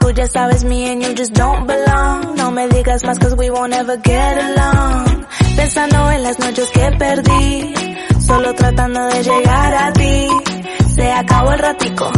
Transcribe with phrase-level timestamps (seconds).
[0.00, 2.34] Tú ya sabes me and you just don't belong.
[2.36, 5.26] No me digas más cause we won't ever get along.
[5.56, 7.74] Pensando en las noches que perdí.
[8.20, 10.28] Solo tratando de llegar a ti.
[10.94, 12.10] Se acabó el ratico.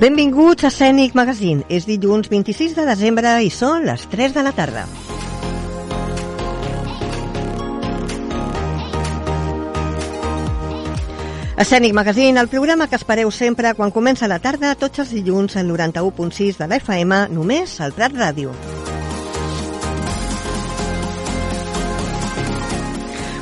[0.00, 1.64] Benvinguts a Scenic Magazine.
[1.68, 4.84] És dilluns 26 de desembre i són les 3 de la tarda.
[11.58, 15.66] Escènic Magazine, el programa que espereu sempre quan comença la tarda, tots els dilluns al
[15.66, 18.54] 91.6 de la FM, només al Prat Ràdio.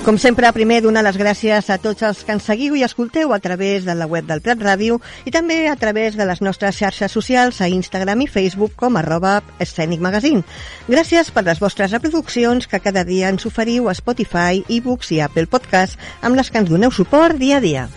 [0.06, 3.40] Com sempre, primer donar les gràcies a tots els que ens seguiu i escolteu a
[3.42, 7.10] través de la web del Prat Ràdio i també a través de les nostres xarxes
[7.10, 10.44] socials a Instagram i Facebook com arroba Escènic Magazine.
[10.86, 15.50] Gràcies per les vostres reproduccions que cada dia ens oferiu a Spotify, eBooks i Apple
[15.50, 17.88] Podcast amb les que ens doneu suport dia a dia.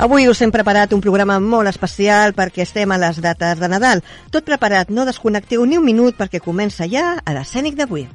[0.00, 4.00] Avui us hem preparat un programa molt especial perquè estem a les dates de Nadal.
[4.36, 8.06] Tot preparat, no desconnecteu ni un minut perquè comença ja a l'escènic d'avui.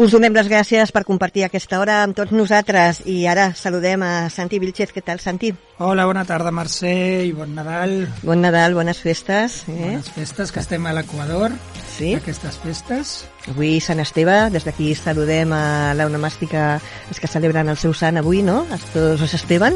[0.00, 4.12] Us donem les gràcies per compartir aquesta hora amb tots nosaltres i ara saludem a
[4.32, 4.94] Santi Vilchez.
[4.96, 5.50] Què tal, Santi?
[5.76, 6.92] Hola, bona tarda, Mercè,
[7.28, 8.06] i bon Nadal.
[8.24, 9.58] Bon Nadal, bones festes.
[9.68, 9.76] Eh?
[9.76, 11.52] Bones festes, que estem a l'Equador,
[11.98, 12.14] Sí.
[12.16, 13.12] aquestes festes.
[13.50, 16.76] Avui Sant Esteve, des d'aquí saludem a l'onomàstica,
[17.10, 18.62] els que celebren el seu sant avui, no?
[18.70, 19.74] Els tots els Esteban.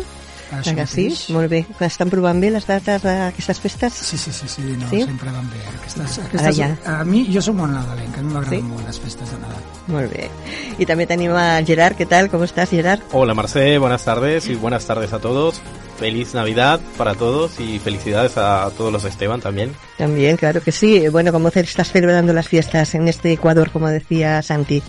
[0.54, 1.32] Això Ah, que sí?
[1.34, 1.64] Molt bé.
[1.78, 3.92] Que estan provant bé les dates d'aquestes festes?
[3.96, 5.00] Sí, sí, sí, sí, no, Sí?
[5.02, 5.56] sempre van bé.
[5.80, 6.68] Aquestes, Ara aquestes, ja.
[6.86, 8.68] A mi, jo som molt nadalenc, a mi m'agraden Sí?
[8.68, 9.62] molt les festes de Nadal.
[9.88, 10.30] Molt bé.
[10.78, 11.96] I també tenim a Gerard.
[11.98, 12.30] Què tal?
[12.30, 13.02] Com estàs, Gerard?
[13.12, 15.60] Hola Marcé, buenas tardes y buenas tardes a todos.
[15.98, 19.70] Feliz Navidad para todos y felicidades a todos los Esteban también.
[19.96, 21.08] También, claro que sí.
[21.08, 24.82] Bueno, ¿cómo estás celebrando las fiestas en este Ecuador, como decía Santi?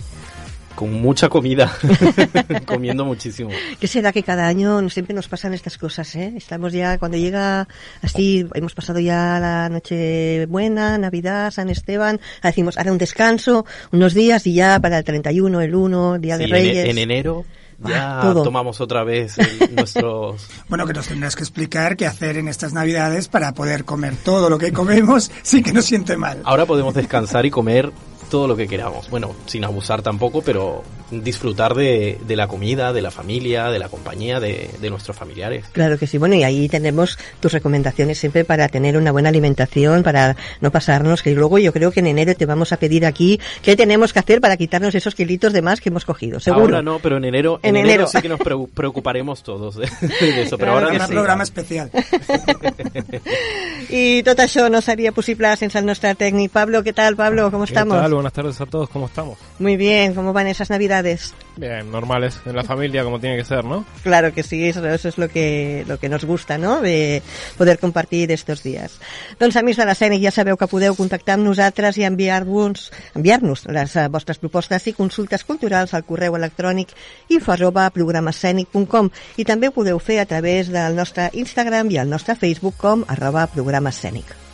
[0.74, 1.74] Con mucha comida,
[2.66, 3.48] comiendo muchísimo.
[3.80, 6.34] ¿Qué será que cada año siempre nos pasan estas cosas, eh?
[6.36, 7.66] Estamos ya, cuando llega
[8.02, 14.12] así, hemos pasado ya la noche buena, Navidad, San Esteban, decimos, ahora un descanso, unos
[14.12, 16.88] días y ya para el 31, el 1, Día Sí, de en, Reyes.
[16.90, 17.46] en enero
[17.84, 18.42] ya Ah, todo.
[18.42, 19.36] tomamos otra vez
[19.72, 20.46] nuestros...
[20.68, 24.48] Bueno, que nos tendrás que explicar qué hacer en estas Navidades para poder comer todo
[24.50, 26.40] lo que comemos sin que nos siente mal.
[26.44, 27.92] Ahora podemos descansar y comer
[28.30, 29.08] todo lo que queramos.
[29.10, 33.88] Bueno, sin abusar tampoco, pero disfrutar de, de la comida, de la familia, de la
[33.88, 35.64] compañía, de, de nuestros familiares.
[35.72, 36.18] Claro que sí.
[36.18, 41.22] Bueno, y ahí tenemos tus recomendaciones siempre para tener una buena alimentación, para no pasarnos,
[41.22, 44.18] que luego yo creo que en enero te vamos a pedir aquí qué tenemos que
[44.18, 46.64] hacer para quitarnos esos kilitos de más que hemos cogido, seguro.
[46.64, 47.94] Ahora no, pero en enero, En en, enero.
[47.94, 48.06] enero.
[48.08, 48.40] sí que nos
[48.74, 49.86] preocuparemos todos de,
[50.20, 51.12] de eso, pero Claro ahora Un sí.
[51.12, 51.90] programa especial.
[53.90, 56.50] I tot això no seria possible sense el nostre tècnic.
[56.50, 57.50] Pablo, ¿qué tal, Pablo?
[57.50, 57.96] ¿Cómo ¿Qué estamos?
[58.00, 58.14] tal?
[58.16, 59.36] Buenas tardes a todos, ¿cómo estamos?
[59.58, 61.34] Muy bien, ¿cómo van esas navidades?
[61.56, 63.84] Bien, normales, en la familia como tiene que ser, ¿no?
[64.02, 67.22] Claro que sí, eso, eso es lo que, lo que nos gusta, no?, de
[67.58, 68.98] poder compartir estos dies.
[69.38, 74.06] Doncs, amics de l'escènic, ja sabeu que podeu contactar amb nosaltres i enviar-nos les eh,
[74.08, 76.96] vostres propostes i consultes culturals al correu electrònic
[77.28, 82.08] info arroba programescènic.com i també ho podeu fer a través del nostre Instagram i el
[82.08, 84.45] nostre Facebook com arroba programescènic.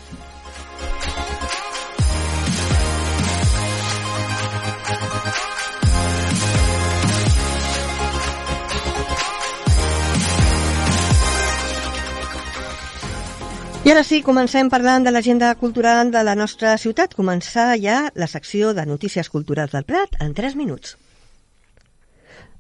[13.82, 17.16] I ara sí, comencem parlant de l'agenda cultural de la nostra ciutat.
[17.18, 20.94] Començar ja la secció de notícies culturals del Prat en 3 minuts.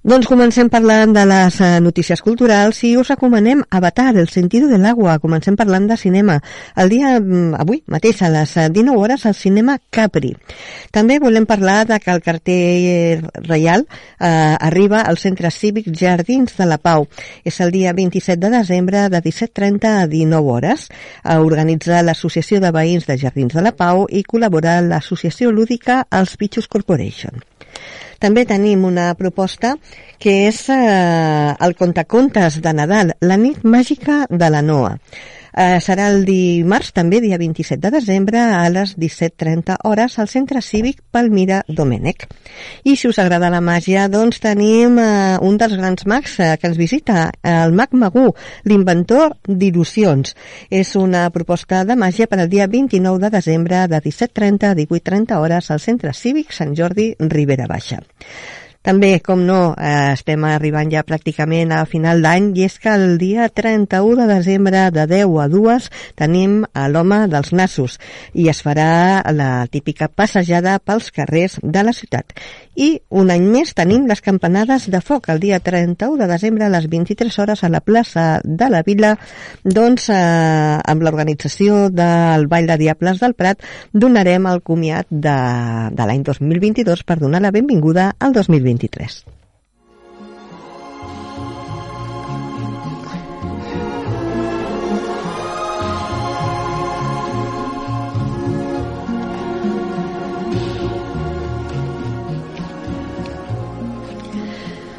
[0.02, 4.82] Doncs comencem parlant de les eh, notícies culturals i us recomanem Avatar, el sentido del
[4.84, 5.20] agua.
[5.22, 6.40] Comencem parlant de cinema.
[6.74, 10.32] El dia mm, avui mateix a les eh, 19 hores al cinema Capri.
[10.90, 14.26] També volem parlar de que el cartell reial eh,
[14.58, 17.06] arriba al centre cívic Jardins de la Pau.
[17.46, 20.88] És el dia 27 de desembre de 17.30 a 19 hores.
[21.22, 26.34] Eh, organitza l'Associació de Veïns de Jardins de la Pau i col·labora l'associació lúdica Els
[26.42, 27.51] Pichos Corporation.
[28.22, 29.74] També tenim una proposta
[30.22, 34.96] que és eh, el contacontes de Nadal, la nit màgica de la Noa.
[35.52, 40.62] Eh, serà el dimarts, també, dia 27 de desembre, a les 17.30 hores, al Centre
[40.64, 42.24] Cívic Palmira Domènec.
[42.88, 46.70] I si us agrada la màgia, doncs tenim eh, un dels grans mags eh, que
[46.70, 48.30] ens visita, el mag Magú,
[48.64, 50.32] l'inventor d'il·lusions.
[50.70, 55.38] És una proposta de màgia per al dia 29 de desembre de 17.30 a 18.30
[55.38, 58.00] hores al Centre Cívic Sant Jordi Ribera Baixa.
[58.82, 63.14] També, com no, eh, estem arribant ja pràcticament a final d'any i és que el
[63.20, 65.86] dia 31 de desembre de 10 a 2
[66.18, 68.00] tenim a l'home dels nassos
[68.34, 72.34] i es farà la típica passejada pels carrers de la ciutat.
[72.74, 76.72] I un any més tenim les campanades de foc el dia 31 de desembre a
[76.72, 79.12] les 23 hores a la plaça de la Vila
[79.62, 83.62] doncs eh, amb l'organització del Ball de Diables del Prat
[83.92, 85.36] donarem el comiat de,
[85.92, 88.32] de l'any 2022 per donar la benvinguda al
[88.72, 89.24] 2023.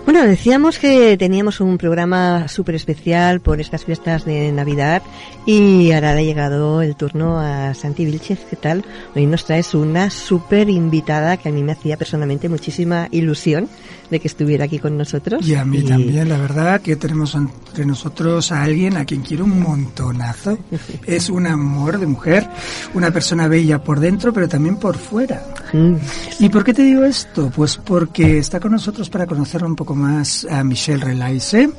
[0.06, 5.02] Bueno, decíamos que teníamos un programa súper especial por estas fiestas de Navidad
[5.46, 8.40] y ahora le ha llegado el turno a Santi Vilchez.
[8.50, 8.86] ¿Qué tal?
[9.14, 13.68] Hoy nos traes una súper invitada que a mí me hacía personalmente muchísima ilusión
[14.10, 15.46] de que estuviera aquí con nosotros.
[15.46, 19.44] Y a mí también, la verdad, que tenemos entre nosotros a alguien a quien quiero
[19.44, 20.58] un montonazo.
[21.06, 22.48] Es un amor de mujer,
[22.94, 25.44] una persona bella por dentro, pero también por fuera.
[25.74, 25.96] Mm,
[26.40, 27.52] ¿Y por qué te digo esto?
[27.54, 31.70] Pues porque está con nosotros para conocer un poco más a Michelle Relaise,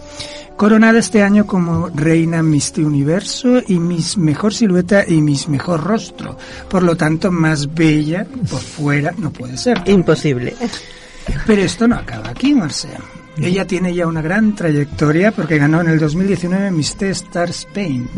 [0.56, 6.36] coronada este año como reina Miss Universo y Miss Mejor Silueta y Miss Mejor Rostro.
[6.68, 9.82] Por lo tanto, más bella por fuera no puede ser.
[9.86, 10.54] Imposible.
[11.46, 13.00] Pero esto no acaba aquí, Marcea.
[13.36, 18.08] Ella tiene ya una gran trayectoria porque ganó en el 2019 Miss T Star Spain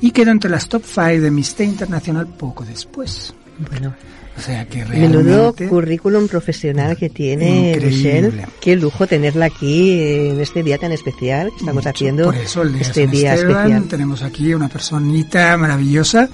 [0.00, 3.34] y quedó entre las top 5 de Miss T Internacional poco después.
[3.70, 3.94] Bueno,
[4.40, 7.78] O sea que menudo currículum profesional que tiene.
[7.82, 8.32] Michelle.
[8.60, 11.88] Qué lujo tenerla aquí en este día tan especial que estamos Mucho.
[11.90, 12.24] haciendo.
[12.24, 13.88] Por eso este San día Esteban, especial.
[13.88, 16.28] tenemos aquí una personita maravillosa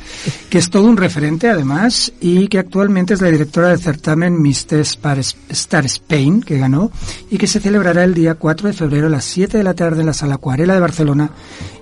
[0.49, 4.81] que es todo un referente además y que actualmente es la directora del certamen Mr.
[4.85, 6.91] Spar- Star Spain que ganó
[7.31, 10.01] y que se celebrará el día 4 de febrero a las 7 de la tarde
[10.01, 11.31] en la Sala Acuarela de Barcelona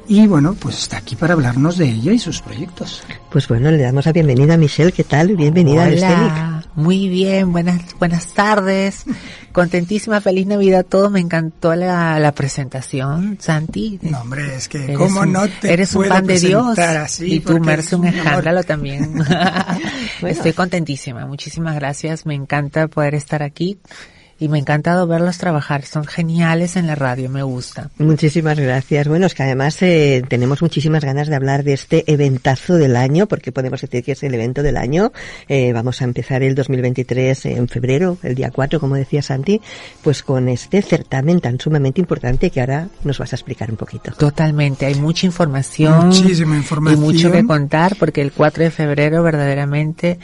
[0.08, 3.02] y bueno, pues está aquí para hablarnos de ella y sus proyectos.
[3.30, 4.92] Pues bueno, le damos la bienvenida a Michelle.
[4.92, 5.34] ¿Qué tal?
[5.36, 5.84] Bienvenida.
[5.86, 9.04] Hola, muy bien, buenas, buenas tardes.
[9.52, 11.10] Contentísima, feliz Navidad a todos.
[11.10, 13.98] Me encantó la, la presentación, Santi.
[14.02, 16.78] No, hombre, es que Eres cómo un- no te Eres un puedo pan de Dios.
[16.78, 18.14] así y merece eres un amor.
[18.18, 19.14] escándalo también.
[20.20, 20.36] Bueno.
[20.36, 21.26] Estoy contentísima.
[21.26, 22.24] Muchísimas gracias.
[22.26, 23.78] Me encanta poder estar aquí.
[24.44, 25.86] Y me ha encantado verlos trabajar.
[25.86, 27.30] Son geniales en la radio.
[27.30, 27.88] Me gusta.
[27.96, 29.08] Muchísimas gracias.
[29.08, 33.26] Bueno, es que además eh, tenemos muchísimas ganas de hablar de este eventazo del año,
[33.26, 35.12] porque podemos decir que es el evento del año.
[35.48, 39.62] Eh, vamos a empezar el 2023 en febrero, el día 4, como decía Santi,
[40.02, 44.12] pues con este certamen tan sumamente importante que ahora nos vas a explicar un poquito.
[44.12, 46.08] Totalmente, hay mucha información.
[46.08, 47.02] Muchísima información.
[47.02, 50.18] Y mucho que contar porque el 4 de febrero verdaderamente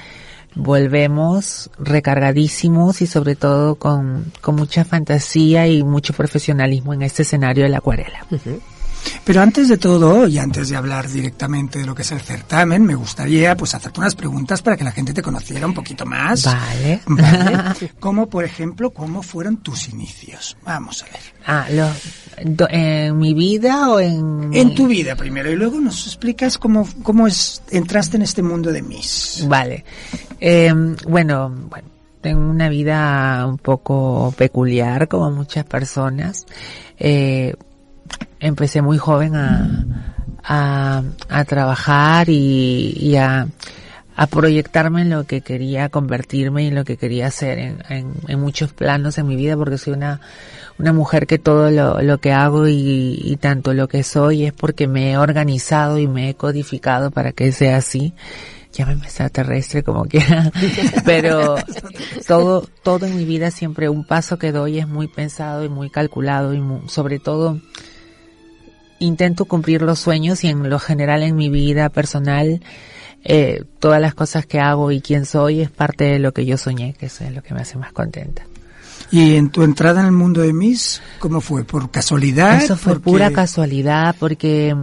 [0.54, 7.64] volvemos recargadísimos y sobre todo con, con mucha fantasía y mucho profesionalismo en este escenario
[7.64, 8.26] de la acuarela.
[9.24, 12.84] Pero antes de todo, y antes de hablar directamente de lo que es el certamen,
[12.84, 16.44] me gustaría pues hacerte unas preguntas para que la gente te conociera un poquito más.
[16.44, 17.00] Vale.
[17.06, 17.74] Vale.
[18.00, 20.56] Como por ejemplo, ¿cómo fueron tus inicios?
[20.64, 21.20] Vamos a ver.
[21.46, 21.88] Ah, lo,
[22.50, 24.50] do- ¿en mi vida o en...?
[24.52, 28.72] En tu vida primero y luego nos explicas cómo, cómo es, entraste en este mundo
[28.72, 29.44] de Miss.
[29.48, 29.84] Vale.
[30.40, 30.72] Eh,
[31.08, 31.88] bueno, bueno,
[32.20, 36.44] tengo una vida un poco peculiar como muchas personas.
[36.98, 37.54] Eh,
[38.40, 39.84] empecé muy joven a,
[40.42, 43.46] a, a trabajar y, y a,
[44.16, 47.78] a proyectarme en lo que quería convertirme y en lo que quería hacer en,
[48.28, 50.20] en, muchos planos en mi vida porque soy una,
[50.78, 54.52] una mujer que todo lo, lo que hago y, y tanto lo que soy es
[54.52, 58.12] porque me he organizado y me he codificado para que sea así.
[58.72, 60.52] llámeme extraterrestre como quiera,
[61.04, 61.56] pero
[62.26, 65.90] todo, todo en mi vida siempre un paso que doy es muy pensado y muy
[65.90, 67.58] calculado y sobre todo
[69.00, 72.60] intento cumplir los sueños y en lo general en mi vida personal
[73.24, 76.56] eh, todas las cosas que hago y quién soy es parte de lo que yo
[76.56, 78.44] soñé, que eso es lo que me hace más contenta.
[79.10, 81.64] ¿Y en tu entrada en el mundo de Miss, cómo fue?
[81.64, 82.62] ¿Por casualidad?
[82.62, 84.74] Eso fue pura casualidad, porque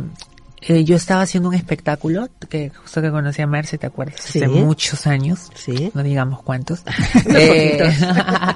[0.62, 4.19] eh, yo estaba haciendo un espectáculo que justo que conocí a Merce, ¿te acuerdas?
[4.19, 5.50] Hace muchos años.
[5.55, 5.91] Sí.
[5.93, 6.83] No digamos cuántos.
[7.33, 7.89] eh,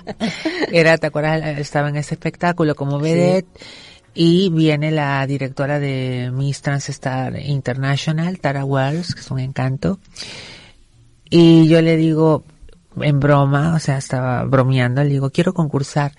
[0.72, 1.58] era, ¿te acuerdas?
[1.58, 3.48] Estaba en ese espectáculo como vedette.
[4.14, 10.00] Y viene la directora de Miss Transstar International, Tara Wells, que es un encanto.
[11.30, 12.44] Y yo le digo,
[13.00, 16.12] en broma, o sea, estaba bromeando, le digo, quiero concursar.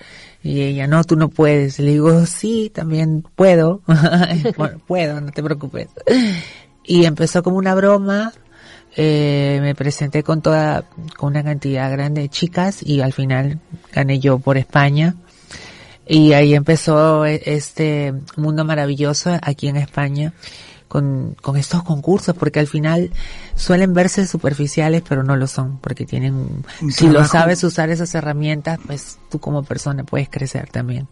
[0.42, 1.78] Y ella, no, tú no puedes.
[1.78, 3.82] Le digo, sí, también puedo.
[4.86, 5.88] puedo, no te preocupes.
[6.84, 8.32] Y empezó como una broma.
[8.94, 10.84] Eh, me presenté con toda,
[11.16, 13.58] con una cantidad grande de chicas y al final
[13.92, 15.14] gané yo por España.
[16.06, 20.32] Y ahí empezó e, este mundo maravilloso aquí en España
[20.92, 23.10] con, con estos concursos, porque al final
[23.54, 28.78] suelen verse superficiales, pero no lo son, porque tienen, si lo sabes usar esas herramientas,
[28.86, 31.08] pues tú como persona puedes crecer también.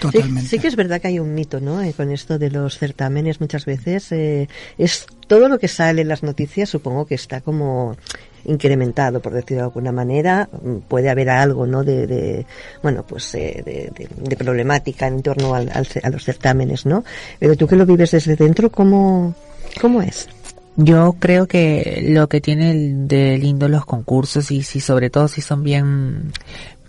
[0.00, 0.48] Totalmente.
[0.48, 1.82] Sí, que es verdad que hay un mito, ¿no?
[1.82, 6.08] Eh, con esto de los certámenes muchas veces eh, es todo lo que sale en
[6.08, 7.96] las noticias, supongo que está como
[8.44, 10.48] incrementado, por decirlo de alguna manera.
[10.62, 11.84] Mm, puede haber algo, ¿no?
[11.84, 12.46] De,
[12.82, 17.04] bueno, pues eh, de, problemática en torno al, a los certámenes, ¿no?
[17.38, 19.34] Pero tú que lo vives desde dentro, ¿cómo,
[19.80, 20.28] cómo es?
[20.76, 25.42] Yo creo que lo que tiene de lindo los concursos y si sobre todo si
[25.42, 26.32] son bien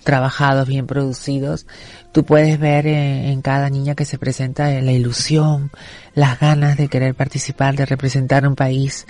[0.04, 1.66] trabajados, bien producidos,
[2.12, 5.72] tú puedes ver eh, en cada niña que se presenta la ilusión,
[6.14, 9.06] las ganas de querer participar, de representar un país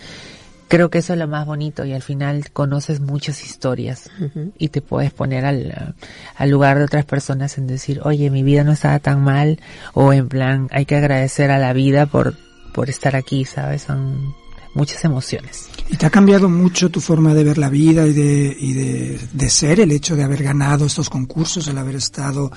[0.74, 4.10] Creo que eso es lo más bonito y al final conoces muchas historias
[4.58, 5.94] y te puedes poner al,
[6.36, 9.60] al, lugar de otras personas en decir, oye, mi vida no estaba tan mal
[9.94, 12.34] o en plan, hay que agradecer a la vida por,
[12.74, 13.84] por estar aquí, ¿sabes?
[13.84, 14.34] Son
[14.74, 15.68] muchas emociones.
[15.90, 19.20] ¿Y te ha cambiado mucho tu forma de ver la vida y de, y de,
[19.32, 22.52] de, ser el hecho de haber ganado estos concursos, el haber estado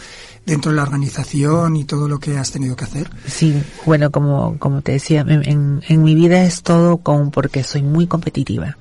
[0.45, 3.11] dentro de la organización y todo lo que has tenido que hacer?
[3.27, 7.83] Sí, bueno, como, como te decía, en, en mi vida es todo con, porque soy
[7.83, 8.77] muy competitiva.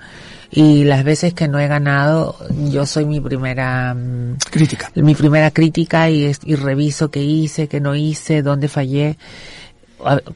[0.51, 2.37] Y las veces que no he ganado,
[2.71, 4.89] yo soy mi primera mm, crítica.
[4.95, 9.17] Mi primera crítica y, y reviso qué hice, qué no hice, dónde fallé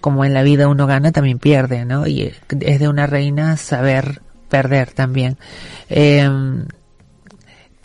[0.01, 2.07] como en la vida uno gana, también pierde, ¿no?
[2.07, 5.37] Y es de una reina saber perder también.
[5.89, 6.65] Em,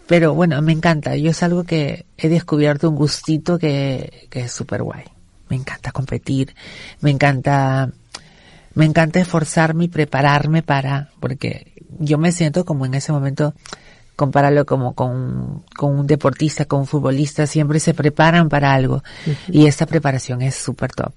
[0.06, 1.16] pero bueno, me encanta.
[1.16, 5.04] Yo es algo que he descubierto un gustito que, que es súper guay.
[5.48, 6.54] Me encanta competir,
[7.00, 7.90] me encanta,
[8.74, 13.54] me encanta esforzarme y prepararme para, porque yo me siento como en ese momento,
[14.16, 19.02] compararlo como con, con un deportista, con un futbolista, siempre se preparan para algo.
[19.48, 21.12] Y esta preparación es súper top.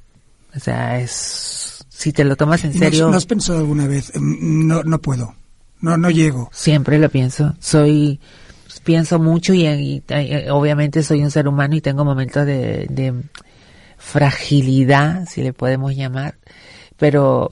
[0.56, 3.10] O sea, es, si te lo tomas en serio.
[3.10, 4.12] ¿No, has pensado alguna vez?
[4.16, 5.36] No, no puedo.
[5.82, 6.50] No, no llego.
[6.52, 7.56] Siempre lo pienso.
[7.60, 8.20] Soy,
[8.84, 10.04] pienso mucho y,
[10.50, 13.14] obviamente soy un ser humano y tengo momentos de, de
[13.98, 16.36] fragilidad, si le podemos llamar,
[16.98, 17.52] pero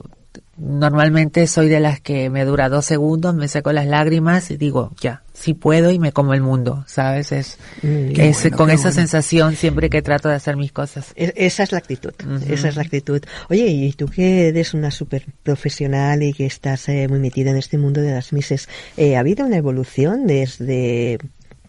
[0.56, 4.92] normalmente soy de las que me dura dos segundos, me seco las lágrimas y digo,
[5.00, 7.32] ya, sí puedo y me como el mundo, ¿sabes?
[7.32, 11.12] Es, mm, con esa sensación siempre que trato de hacer mis cosas.
[11.16, 12.12] Esa es la actitud,
[12.48, 13.22] esa es la actitud.
[13.48, 17.56] Oye, y tú que eres una super profesional y que estás eh, muy metida en
[17.56, 21.18] este mundo de las mises, eh, ¿ha habido una evolución desde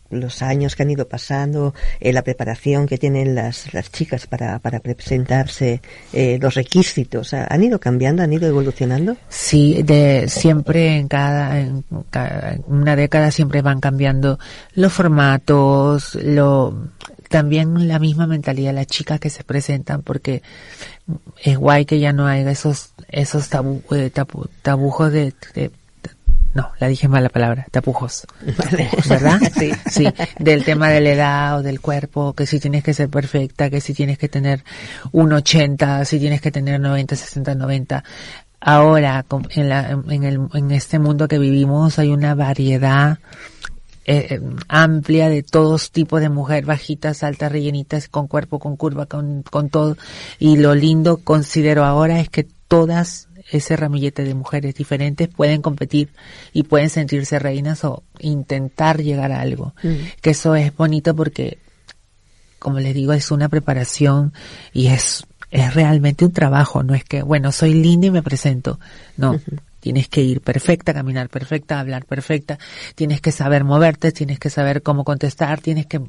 [0.10, 4.60] los años que han ido pasando, eh, la preparación que tienen las, las chicas para,
[4.60, 5.82] para presentarse,
[6.14, 9.18] eh, los requisitos, ¿han ido cambiando, han ido evolucionando?
[9.30, 14.40] Sí, de siempre en cada, en cada, una década siempre van cambiando
[14.74, 16.90] los formatos, lo,
[17.30, 20.42] también la misma mentalidad de las chicas que se presentan porque
[21.44, 24.12] es guay que ya no haya esos, esos tabú, eh,
[24.62, 25.72] tabujos de, de
[26.58, 28.26] no, la dije mal la palabra, tapujos.
[29.08, 29.40] ¿Verdad?
[29.56, 29.72] sí.
[29.86, 30.08] Sí,
[30.40, 33.80] del tema de la edad o del cuerpo, que si tienes que ser perfecta, que
[33.80, 34.64] si tienes que tener
[35.12, 38.04] un 80, si tienes que tener 90, 60, 90.
[38.60, 43.20] Ahora, en, la, en, el, en este mundo que vivimos hay una variedad
[44.06, 49.06] eh, eh, amplia de todos tipos de mujer, bajitas, altas, rellenitas, con cuerpo, con curva,
[49.06, 49.96] con, con todo.
[50.40, 56.10] Y lo lindo considero ahora es que todas ese ramillete de mujeres diferentes pueden competir
[56.54, 59.74] y pueden sentirse reinas o intentar llegar a algo.
[59.84, 59.96] Mm.
[60.22, 61.58] Que eso es bonito porque,
[62.60, 64.34] como les digo, es una preparación
[64.74, 68.80] y es es realmente un trabajo, no es que, bueno, soy linda y me presento.
[69.16, 69.40] No,
[69.80, 72.60] tienes que ir perfecta, caminar perfecta, hablar perfecta,
[72.96, 76.02] tienes que saber moverte, tienes que saber cómo contestar, tienes que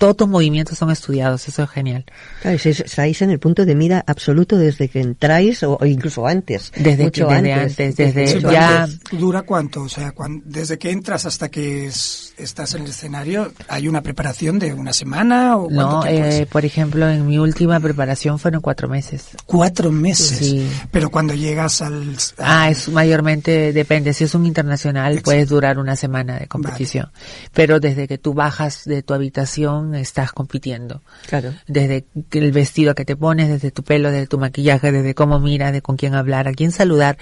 [0.00, 2.04] todos tus movimientos son estudiados, eso es genial.
[2.40, 6.26] Claro, si estáis en el punto de mira absoluto desde que entráis o, o incluso
[6.26, 6.72] antes.
[6.74, 7.70] Desde, mucho que- desde antes.
[7.80, 9.82] antes, desde Sí, ya porque ¿Dura cuánto?
[9.82, 14.02] O sea, cuan- desde que entras hasta que es- estás en el escenario, ¿hay una
[14.02, 18.88] preparación de una semana o no, eh, por ejemplo, en mi última preparación fueron cuatro
[18.88, 19.28] meses.
[19.46, 20.38] Cuatro meses.
[20.38, 20.68] Sí.
[20.90, 22.16] Pero cuando llegas al...
[22.38, 24.12] Ah, es mayormente depende.
[24.12, 25.30] Si es un internacional, Exacto.
[25.30, 27.10] puedes durar una semana de competición.
[27.52, 31.02] Pero desde que tú bajas de tu habitación, estás compitiendo.
[31.26, 31.54] Claro.
[31.66, 35.72] Desde el vestido que te pones, desde tu pelo, desde tu maquillaje, desde cómo miras,
[35.72, 37.18] de con quién hablar, a quién saludar.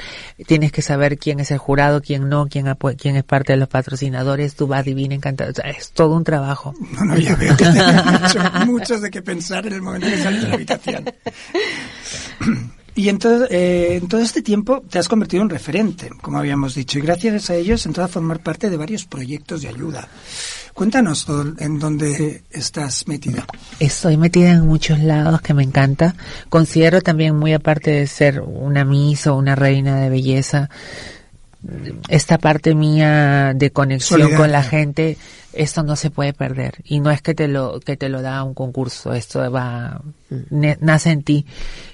[0.46, 3.68] Tienes que saber quién es el jurado, quién no, quién, quién es parte de los
[3.68, 4.54] patrocinadores.
[4.54, 5.50] Tú vas divina, encantada.
[5.50, 6.74] O sea, es todo un trabajo.
[6.92, 7.64] No, no, ya veo que
[8.20, 11.04] mucho, mucho de qué pensar en el momento que sales de la habitación.
[12.94, 16.74] Y en todo, eh, en todo este tiempo te has convertido en referente, como habíamos
[16.74, 20.08] dicho, y gracias a ello has entrado a formar parte de varios proyectos de ayuda.
[20.74, 23.46] Cuéntanos todo, en dónde estás metida.
[23.78, 26.16] Estoy metida en muchos lados que me encanta.
[26.48, 30.68] Considero también, muy aparte de ser una misa o una reina de belleza,
[32.08, 34.36] esta parte mía de conexión Solidaria.
[34.38, 35.16] con la gente,
[35.52, 36.76] esto no se puede perder.
[36.84, 40.00] Y no es que te lo, que te lo da un concurso, esto va,
[40.50, 41.46] ne- nace en ti.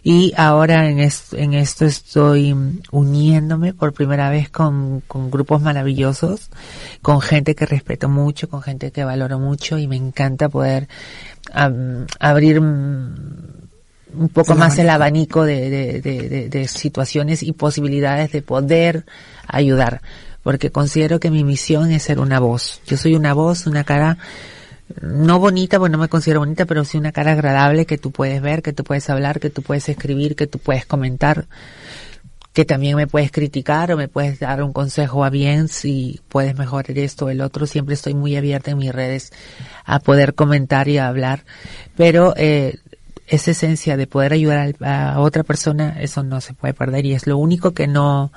[0.02, 5.62] Y ahora en esto, en esto estoy mm, uniéndome por primera vez con, con grupos
[5.62, 6.50] maravillosos,
[7.00, 10.88] con gente que respeto mucho, con gente que valoro mucho y me encanta poder
[12.20, 13.53] abrir mm,
[14.16, 18.42] un poco El más el abanico de, de, de, de- de situaciones y posibilidades de
[18.42, 19.04] poder
[19.46, 20.00] ayudar.
[20.42, 22.80] Porque considero que mi misión es ser una voz.
[22.86, 24.18] Yo soy una voz, una cara
[25.00, 28.42] no bonita, porque no me considero bonita, pero sí una cara agradable que tú puedes
[28.42, 31.46] ver, que tú puedes hablar, que tú puedes escribir, que tú puedes comentar,
[32.52, 36.56] que también me puedes criticar o me puedes dar un consejo a bien si puedes
[36.56, 37.66] mejorar esto o el otro.
[37.66, 39.32] Siempre estoy muy abierta en mis redes
[39.86, 41.44] a poder comentar y a hablar,
[41.96, 42.76] pero eh,
[43.26, 47.14] esa esencia de poder ayudar al- a otra persona, eso no se puede perder y
[47.14, 48.32] es lo único que no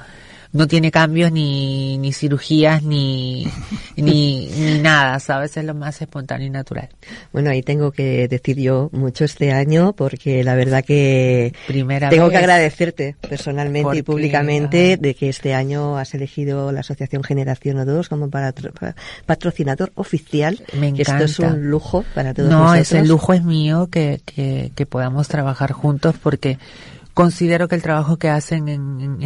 [0.54, 3.48] no tiene cambios ni, ni cirugías ni,
[3.96, 5.56] ni, ni nada, ¿sabes?
[5.58, 6.89] Es lo más espontáneo y natural.
[7.34, 12.25] Bueno, ahí tengo que decir yo mucho este año porque la verdad que Primera tengo
[12.25, 12.32] vez.
[12.32, 17.77] que agradecerte personalmente Porque, y públicamente de que este año has elegido la Asociación Generación
[17.77, 20.62] O2 como para- para- patrocinador oficial.
[20.79, 21.57] Me que Esto es encanta.
[21.57, 22.81] un lujo para todos No, nosotros.
[22.92, 26.57] ese lujo es mío que, que, que podamos trabajar juntos porque
[27.18, 29.18] considero que el trabajo que hacen en,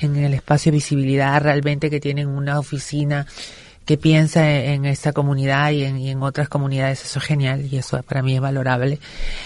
[0.00, 3.28] en, el espacio visibilidad realmente que tienen una oficina
[3.84, 7.64] que piensa en, en esta comunidad y en, y en otras comunidades, eso es genial
[7.72, 8.98] y eso para mí es valorable.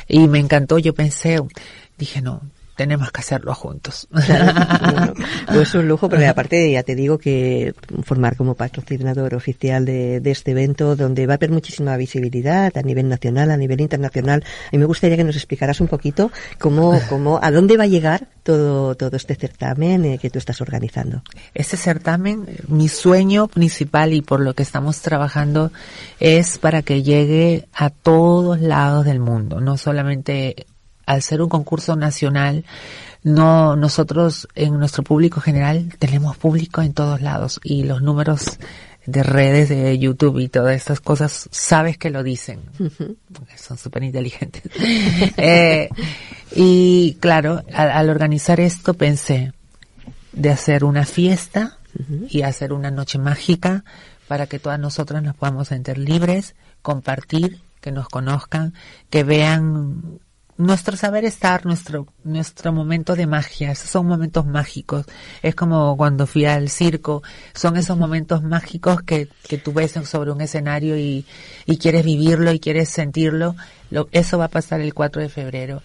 [0.09, 1.39] Y me encantó, yo pensé,
[1.99, 2.41] dije no,
[2.77, 4.09] tenemos que hacerlo juntos.
[5.47, 10.21] Pues es un lujo, pero aparte ya te digo que formar como patrocinador oficial de,
[10.21, 14.45] de este evento, donde va a haber muchísima visibilidad a nivel nacional, a nivel internacional.
[14.71, 18.29] Y me gustaría que nos explicaras un poquito cómo, cómo, a dónde va a llegar
[18.43, 21.23] todo, todo este certamen eh, que tú estás organizando.
[21.55, 25.73] Este certamen, mi sueño principal y por lo que estamos trabajando
[26.21, 30.67] es para que llegue a todos lados del mundo, no solamente
[31.07, 32.65] al ser un concurso nacional,
[33.23, 38.59] no nosotros en nuestro público general tenemos público en todos lados y los números
[39.07, 42.61] de redes de YouTube y todas estas cosas sabes que lo dicen.
[43.33, 44.63] Porque son súper inteligentes
[45.37, 45.89] Eh,
[46.55, 49.53] y claro al, al organizar esto pensé
[50.33, 51.79] de hacer una fiesta
[52.29, 53.85] y hacer una noche mágica
[54.29, 58.73] para que todas nosotras nos podamos sentir libres, compartir, que nos conozcan,
[59.11, 60.21] que vean
[60.57, 63.73] nuestro saber estar, nuestro, nuestro momento de magia.
[63.73, 65.07] Esos son momentos mágicos.
[65.43, 67.23] Es como cuando fui al circo.
[67.55, 71.25] Son esos momentos mágicos que, que tú ves sobre un escenario y,
[71.67, 73.57] y quieres vivirlo y quieres sentirlo.
[73.91, 75.83] Lo, eso va a pasar el 4 de febrero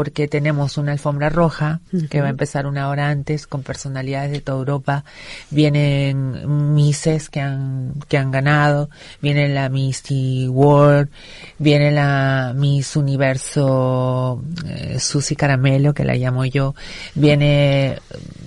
[0.00, 4.40] porque tenemos una alfombra roja que va a empezar una hora antes con personalidades de
[4.40, 5.04] toda Europa.
[5.50, 8.88] Vienen Misses que han, que han ganado,
[9.20, 11.10] viene la Misty World,
[11.58, 16.74] viene la Miss Universo eh, Susi Caramelo, que la llamo yo,
[17.14, 17.98] viene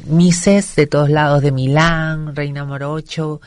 [0.07, 3.41] Misses de todos lados, de Milán, Reina Morocho,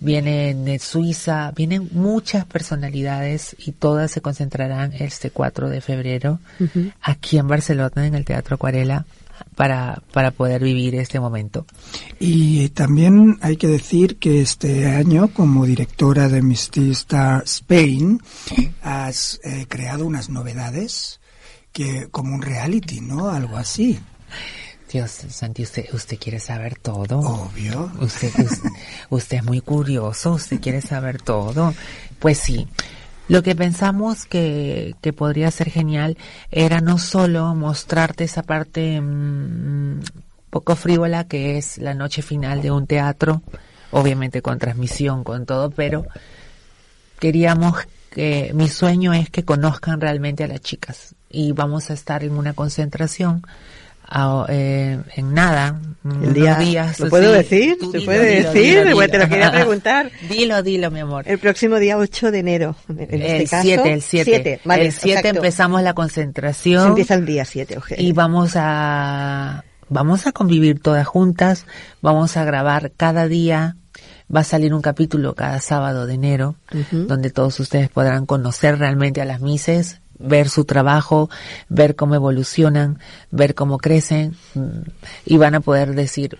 [0.00, 6.40] vienen de Suiza, vienen muchas personalidades y todas se concentrarán este 4 de febrero
[7.00, 9.06] aquí en Barcelona, en el Teatro Acuarela,
[9.54, 11.66] para, para poder vivir este momento.
[12.18, 18.20] Y también hay que decir que este año, como directora de Misty Star Spain,
[18.82, 21.20] has eh, creado unas novedades
[21.72, 23.28] que como un reality, ¿no?
[23.28, 23.98] Algo así.
[24.90, 27.18] Dios, Santi, usted, usted quiere saber todo.
[27.18, 27.90] Obvio.
[28.00, 28.70] Usted, usted,
[29.10, 31.74] usted es muy curioso, usted quiere saber todo.
[32.18, 32.68] Pues sí.
[33.28, 36.16] Lo que pensamos que, que podría ser genial
[36.52, 40.00] era no solo mostrarte esa parte mm,
[40.50, 43.42] poco frívola que es la noche final de un teatro,
[43.90, 46.06] obviamente con transmisión, con todo, pero
[47.18, 47.76] queríamos
[48.10, 52.32] que mi sueño es que conozcan realmente a las chicas y vamos a estar en
[52.32, 53.42] una concentración
[54.08, 55.80] a- eh, en nada
[56.22, 57.38] El día, días, ¿Lo puedo sí.
[57.38, 57.76] decir?
[57.80, 58.78] ¿Se dilo, puede dilo, decir?
[58.84, 59.34] dilo, Bueno, te lo dilo.
[59.36, 60.10] quería preguntar.
[60.28, 62.76] dilo dilo mi amor El próximo día 8 de enero.
[62.88, 65.36] En este el caso, 7 el 7 siete, vale, el 7 exacto.
[65.38, 67.92] empezamos la Se concentración empieza el día 7, ok.
[67.98, 71.64] y vamos a vamos a convivir todas juntas,
[72.02, 73.76] vamos a grabar cada día,
[74.34, 77.06] va a salir un capítulo cada sábado de enero, Ujú.
[77.06, 81.30] donde todos ustedes podrán conocer realmente a las Mises, ver su trabajo,
[81.68, 82.98] ver cómo evolucionan,
[83.30, 84.68] ver cómo crecen mm,
[85.26, 86.38] y van a poder decir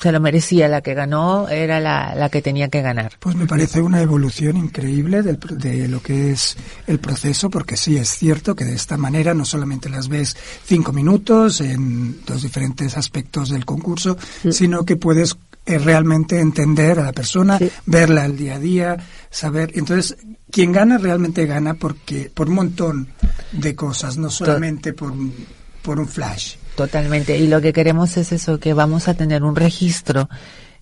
[0.00, 3.12] se lo merecía la que ganó, era la, la que tenía que ganar.
[3.18, 7.96] Pues me parece una evolución increíble del de lo que es el proceso, porque sí
[7.96, 12.96] es cierto que de esta manera no solamente las ves cinco minutos en los diferentes
[12.96, 14.18] aspectos del concurso,
[14.50, 17.70] sino que puedes eh, realmente entender a la persona, Sí.
[17.84, 18.96] verla al día a día,
[19.30, 19.72] saber.
[19.74, 20.16] Entonces,
[20.50, 23.08] quien gana realmente gana porque por un montón
[23.52, 25.34] de cosas, no solamente por un,
[25.82, 26.56] por un flash.
[26.76, 27.36] Totalmente.
[27.38, 30.28] Y lo que queremos es eso, que vamos a tener un registro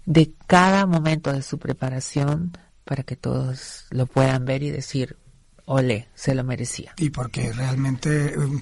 [0.07, 2.53] de cada momento de su preparación
[2.85, 5.17] para que todos lo puedan ver y decir,
[5.67, 6.93] ole, se lo merecía.
[6.99, 8.61] Y porque realmente un,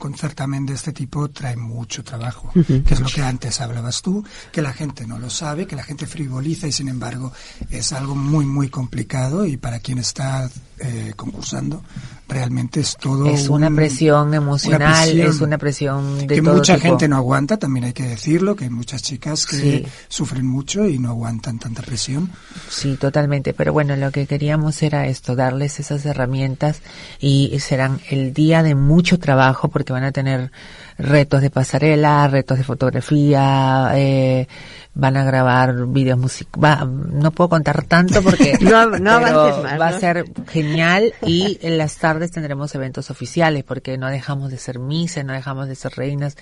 [0.00, 4.24] un certamen de este tipo trae mucho trabajo, que es lo que antes hablabas tú,
[4.52, 7.32] que la gente no lo sabe, que la gente frivoliza y sin embargo
[7.70, 11.82] es algo muy, muy complicado y para quien está eh, concursando
[12.28, 16.56] realmente es todo es una un- presión emocional, presión es una presión de que todo
[16.56, 16.88] mucha tipo.
[16.88, 19.86] gente no aguanta, también hay que decirlo, que hay muchas chicas que Sí.
[20.08, 22.30] sufren mucho y no aguantan tanta presión.
[22.70, 23.54] Sí, totalmente.
[23.54, 26.82] Pero bueno, lo que queríamos era esto, darles esas herramientas
[27.20, 30.52] y serán el día de mucho trabajo porque van a tener
[30.98, 34.48] retos de pasarela, retos de fotografía, eh,
[34.94, 36.88] van a grabar videos musicales.
[36.88, 39.96] No puedo contar tanto porque No- no pero avances más, va ¿no?
[39.96, 44.78] a ser genial y en las tardes tendremos eventos oficiales porque no dejamos de ser
[44.80, 46.36] mises, no dejamos de ser reinas.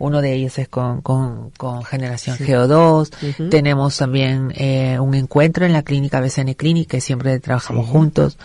[0.00, 3.10] Uno de ellos es con, con, con Generación GO2.
[3.30, 3.48] Ujú.
[3.50, 8.36] Tenemos también eh, un encuentro en la clínica BCN Clinic, que siempre trabajamos juntos.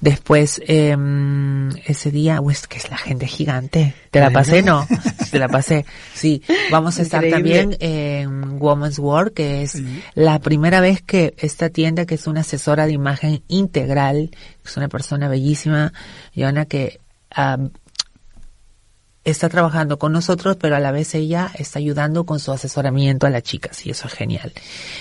[0.00, 0.96] Después, eh,
[1.84, 3.94] ese día, uy, es que es la gente gigante.
[4.10, 4.62] ¿Te la pasé?
[4.62, 4.86] No,
[5.30, 5.84] te la pasé.
[6.14, 7.76] Sí, vamos a estar Increíble.
[7.76, 10.02] también en Woman's World, que es Sí.
[10.14, 14.30] la primera vez que esta tienda, que es una asesora de imagen integral,
[14.64, 15.92] es una persona bellísima,
[16.36, 17.00] Joana, que
[17.34, 17.58] ah,
[19.30, 23.30] está trabajando con nosotros, pero a la vez ella está ayudando con su asesoramiento a
[23.30, 24.52] las chicas y eso es genial.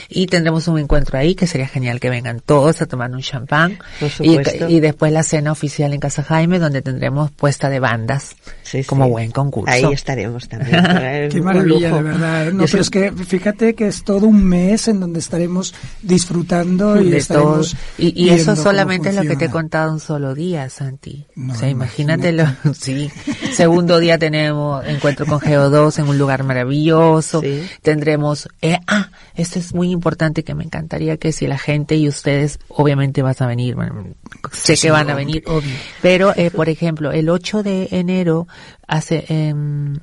[0.10, 3.80] Y tendremos un encuentro ahí que sería genial que vengan todos a tomar un champán
[4.20, 4.38] y,
[4.68, 9.06] y después la cena oficial en Casa Jaime donde tendremos puesta de bandas Sí, como
[9.06, 9.12] sí.
[9.12, 9.72] buen concurso.
[9.74, 10.86] Ahí estaremos también.
[11.00, 11.96] Es Qué maravilla, lujo.
[11.98, 12.46] de verdad.
[12.54, 15.74] No, Yo pero sé- es que fíjate que es todo un mes en donde estaremos
[16.20, 17.62] disfrutando y de todo.
[17.62, 21.26] estaremos Y, y eso solamente es lo que te he contado un solo día, Santi.
[21.36, 22.46] No, o sea, imagínatelo.
[22.80, 23.10] Sí.
[23.54, 27.42] Segundo día tenemos encuentro con Geo2 en un lugar maravilloso.
[27.42, 27.68] Sí.
[27.82, 32.08] Tendremos, eh, ah, esto es muy importante que me encantaría que si la gente y
[32.08, 34.06] ustedes, obviamente vas a venir, bueno,
[34.52, 35.44] sé Sí, que van a venir.
[35.48, 35.74] obvio.
[36.02, 38.48] Pero, eh, por ejemplo, el 8 de enero
[38.88, 39.96] hace, em,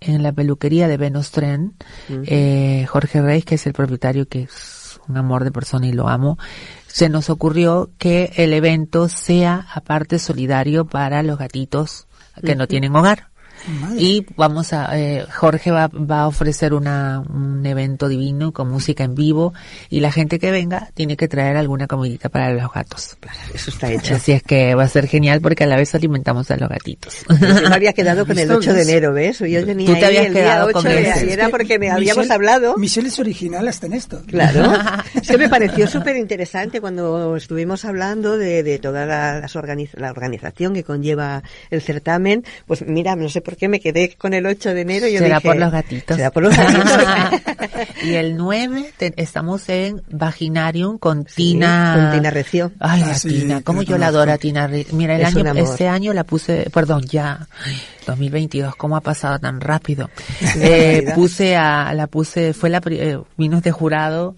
[0.00, 1.74] en la peluquería de Venus Tren,
[2.08, 6.08] eh, Jorge Reis, que es el propietario, que es un amor de persona y lo
[6.08, 6.38] amo,
[6.86, 12.06] se nos ocurrió que el evento sea aparte solidario para los gatitos
[12.44, 13.28] que no tienen hogar.
[13.80, 14.00] Madre.
[14.00, 19.04] Y vamos a, eh, Jorge va, va a ofrecer una, un evento divino con música
[19.04, 19.52] en vivo
[19.90, 23.16] y la gente que venga tiene que traer alguna comidita para los gatos.
[23.54, 24.14] Eso está hecho.
[24.14, 27.24] Así es que va a ser genial porque a la vez alimentamos a los gatitos.
[27.28, 28.58] Yo me había quedado con el ¿Visto?
[28.58, 29.38] 8 de enero, ¿ves?
[29.38, 31.90] Yo tenía Tú te habías el día quedado 8 con de y era porque me
[31.90, 32.76] habíamos Michelle- hablado.
[32.76, 34.22] Michelle es original hasta en esto.
[34.26, 34.72] Claro.
[35.14, 39.94] Es que me pareció súper interesante cuando estuvimos hablando de, de toda la, las organiz-
[39.94, 42.44] la organización que conlleva el certamen.
[42.66, 45.18] Pues mira, no sé por qué me quedé con el 8 de enero y yo
[45.18, 46.16] Será dije, por los gatitos.
[46.16, 46.92] Será por los gatitos.
[48.04, 51.94] y el 9 te- estamos en Vaginarium con Sí, Tina.
[52.10, 52.72] con Tina Recio.
[52.80, 54.66] Ay, Ah, la sí, Tina, cómo yo la adoro a Tina.
[54.66, 59.00] Re- Mira, el Es año, este año la puse, perdón, ya, ay, 2022, cómo ha
[59.00, 60.08] pasado tan rápido.
[60.56, 64.36] eh, puse a, la puse, fue la, pri- eh, vinos de jurado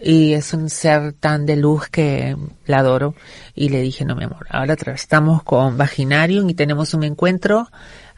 [0.00, 3.16] y es un ser tan de luz que la adoro
[3.56, 7.68] y le dije, no mi amor, ahora estamos con Vaginarium y tenemos un encuentro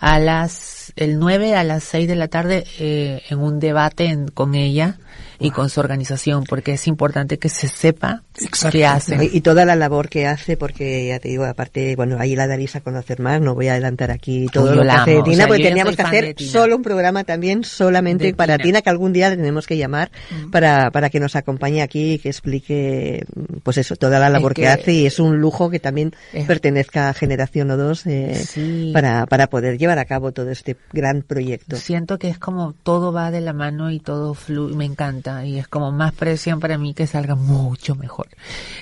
[0.01, 4.29] a las el 9 a las 6 de la tarde eh, en un debate en-
[4.29, 4.99] con ella
[5.41, 8.71] y con su organización, porque es importante que se sepa Exacto.
[8.77, 9.31] qué hace.
[9.33, 12.77] Y toda la labor que hace, porque ya te digo, aparte, bueno, ahí la daréis
[12.77, 15.37] a conocer más, no voy a adelantar aquí todo Uy, lo que hace o Tina,
[15.37, 18.65] sea, porque teníamos que hacer solo un programa también solamente De para Tina.
[18.65, 18.83] Tina.
[18.83, 20.51] que algún día tenemos que llamar Mm.
[20.51, 23.25] para, para que nos acompañe aquí y que explique,
[23.63, 26.47] pues eso, toda la labor que, que- hace y es un lujo que también Es-
[26.47, 28.91] pertenezca a Generación O2 eh, Sí.
[28.93, 31.77] para, para poder llevar a cabo todo este gran proyecto.
[31.77, 35.59] Siento que es como todo va de la mano y todo fluye, me encanta y
[35.59, 38.29] es como más presión para mí que salga mucho mejor.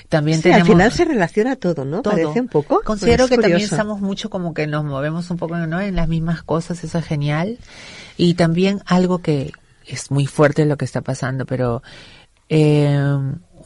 [0.09, 2.01] También Sí, al final se relaciona todo, ¿no?
[2.01, 2.13] todo.
[2.13, 2.81] Parece un poco.
[2.83, 5.81] Considero Es que también estamos mucho como que nos movemos un poco ¿no?
[5.81, 7.57] en las mismas cosas, eso es genial.
[8.17, 9.53] Y también algo que
[9.85, 11.81] es muy fuerte lo que está pasando, pero
[12.49, 12.99] eh,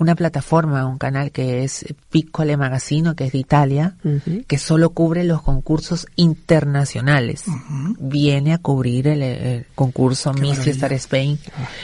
[0.03, 4.43] una plataforma, un canal que es Piccole Magazino, que es de Italia, Ujú.
[4.47, 7.45] que solo cubre los concursos internacionales.
[7.99, 10.71] Viene a cubrir el, el concurso Miss maravilla.
[10.71, 11.39] Star Spain.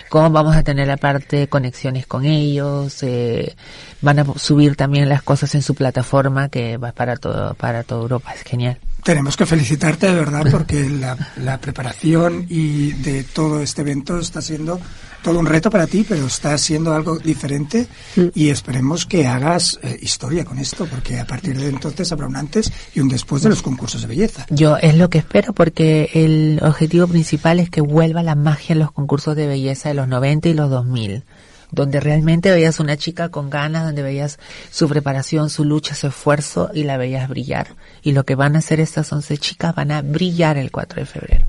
[0.09, 3.01] Cómo vamos a tener la parte de conexiones con ellos.
[3.03, 3.55] eh,
[4.01, 8.01] van a subir también las cosas en su plataforma que va para todo, para toda
[8.01, 8.33] Europa.
[8.33, 8.77] Es genial.
[9.03, 14.41] Tenemos que felicitarte de verdad porque la, la preparación y de todo este evento está
[14.41, 14.79] siendo
[15.21, 17.87] todo un reto para ti, pero está siendo algo diferente
[18.33, 22.35] y esperemos que hagas eh, historia con esto, porque a partir de entonces habrá un
[22.35, 24.45] antes y un después de los concursos de belleza.
[24.49, 28.79] Yo es lo que espero porque el objetivo principal es que vuelva la magia en
[28.79, 31.23] los concursos de belleza de los 90 y los 2000,
[31.71, 34.39] donde realmente veías una chica con ganas, donde veías
[34.71, 37.75] su preparación, su lucha, su esfuerzo y la veías brillar.
[38.01, 41.05] Y lo que van a hacer estas 11 chicas van a brillar el 4 de
[41.05, 41.47] febrero.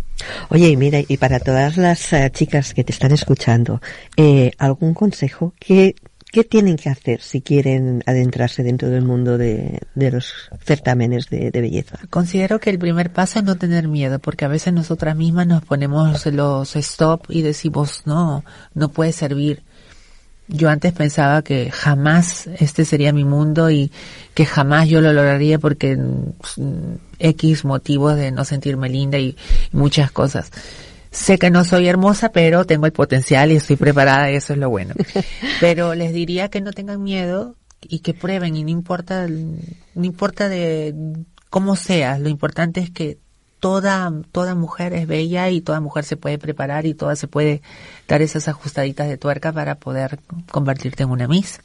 [0.48, 3.80] Oye, y mira, y para todas las eh, chicas que te están escuchando,
[4.16, 5.54] eh, ¿algún consejo?
[5.58, 5.94] ¿Qué,
[6.32, 10.32] ¿Qué tienen que hacer si quieren adentrarse dentro del mundo de, de los
[10.64, 11.98] certámenes de, de belleza?
[12.08, 15.64] Considero que el primer paso es no tener miedo, porque a veces nosotras mismas nos
[15.64, 19.64] ponemos los stop y decimos, no, no puede servir.
[20.52, 23.90] Yo antes pensaba que jamás este sería mi mundo y
[24.34, 29.36] que jamás yo lo lograría porque mm, X motivos de no sentirme linda y,
[29.72, 30.50] y muchas cosas.
[31.10, 34.58] Sé que no soy hermosa, pero tengo el potencial y estoy preparada y eso es
[34.60, 34.94] lo bueno.
[35.60, 40.48] Pero les diría que no tengan miedo y que prueben y no importa, no importa
[40.48, 40.94] de
[41.48, 43.18] cómo seas, lo importante es que
[43.60, 47.62] toda, toda mujer es bella y toda mujer se puede preparar y toda se puede
[48.08, 50.18] dar esas ajustaditas de tuerca para poder
[50.50, 51.60] convertirte en una Miss.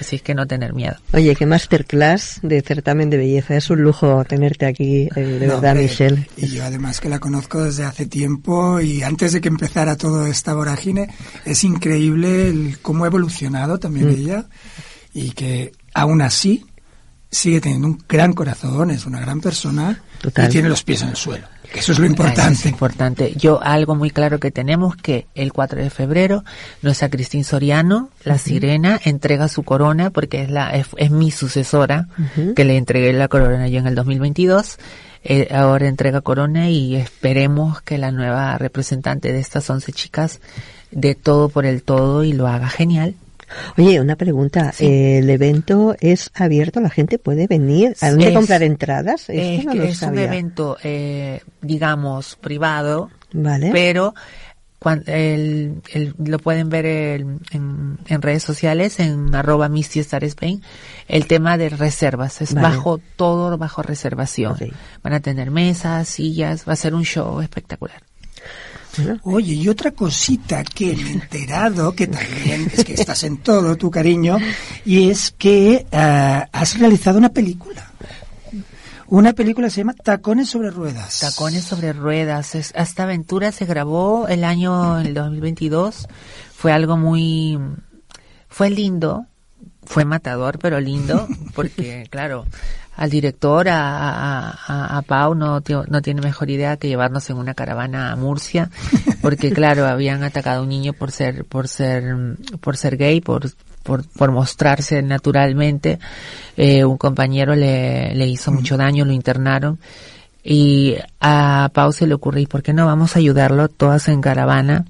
[0.00, 0.94] Así es que no tener miedo.
[1.12, 3.56] Oye, qué masterclass de certamen de belleza.
[3.56, 6.28] Es un lujo tenerte aquí, eh, de No, verdad, hombre, Michelle.
[6.36, 10.28] Y yo además que la conozco desde hace tiempo y antes de que empezara toda
[10.28, 11.08] esta vorágine,
[11.44, 14.10] es increíble el cómo ha evolucionado también Mm.
[14.10, 14.46] ella
[15.12, 16.64] y que aún así
[17.28, 20.48] sigue teniendo un gran corazón, es una gran persona Total.
[20.48, 21.46] y tiene los pies en el suelo.
[21.72, 22.68] Que eso es lo Eso es importante.
[22.68, 23.34] importante.
[23.36, 26.44] Yo algo muy claro que tenemos que el 4 de febrero
[26.80, 32.08] nuestra Cristín Soriano, la sirena, entrega su corona porque es la es, es mi sucesora
[32.56, 34.78] que le entregué la corona yo en el 2022.
[35.24, 40.40] Eh, ahora entrega corona y esperemos que la nueva representante de estas 11 chicas
[40.90, 43.14] dé todo por el todo y lo haga genial.
[43.76, 44.72] Oye, una pregunta.
[44.72, 44.86] Sí.
[44.86, 46.80] Eh, ¿El evento es abierto?
[46.80, 47.96] ¿La gente puede venir?
[48.00, 49.28] ¿A dónde Es- comprar entradas?
[49.28, 53.70] Esto Es, no un evento, eh, digamos, privado, Vale.
[53.72, 54.14] pero
[54.78, 60.24] cuan- el, el- lo pueden ver el- en, en redes sociales, en arroba Misty Star
[60.24, 60.60] Spain,
[61.08, 62.68] el tema de reservas, es Vale.
[62.68, 64.56] bajo todo, bajo reservación.
[65.02, 68.02] Van a tener mesas, sillas, va a ser un show espectacular.
[69.22, 73.76] Oye, y otra cosita que me he enterado, que también es que estás en todo,
[73.76, 74.38] tu cariño,
[74.84, 77.90] y es que ah, has realizado una película.
[79.08, 81.20] Una película se llama Tacones sobre Ruedas.
[81.20, 82.54] Tacones sobre ruedas.
[82.54, 86.08] Es- esta aventura se grabó el año, el 2022.
[86.54, 87.58] Fue algo muy,
[88.48, 89.26] fue lindo,
[89.84, 92.46] fue matador, pero lindo, porque claro,
[92.96, 97.36] al director, a, a, a- a Pau, no, no tiene mejor idea que llevarnos en
[97.36, 98.70] una caravana a Murcia,
[99.22, 102.14] porque claro, habían atacado a un niño por ser, por ser,
[102.60, 103.50] por ser gay, por,
[103.82, 105.98] por, por mostrarse naturalmente.
[106.56, 109.78] Eh, un compañero le, le hizo mucho daño, lo internaron.
[110.44, 114.20] Y a Pau se le ocurre, ¿y por qué no vamos a ayudarlo todas en
[114.20, 114.84] caravana?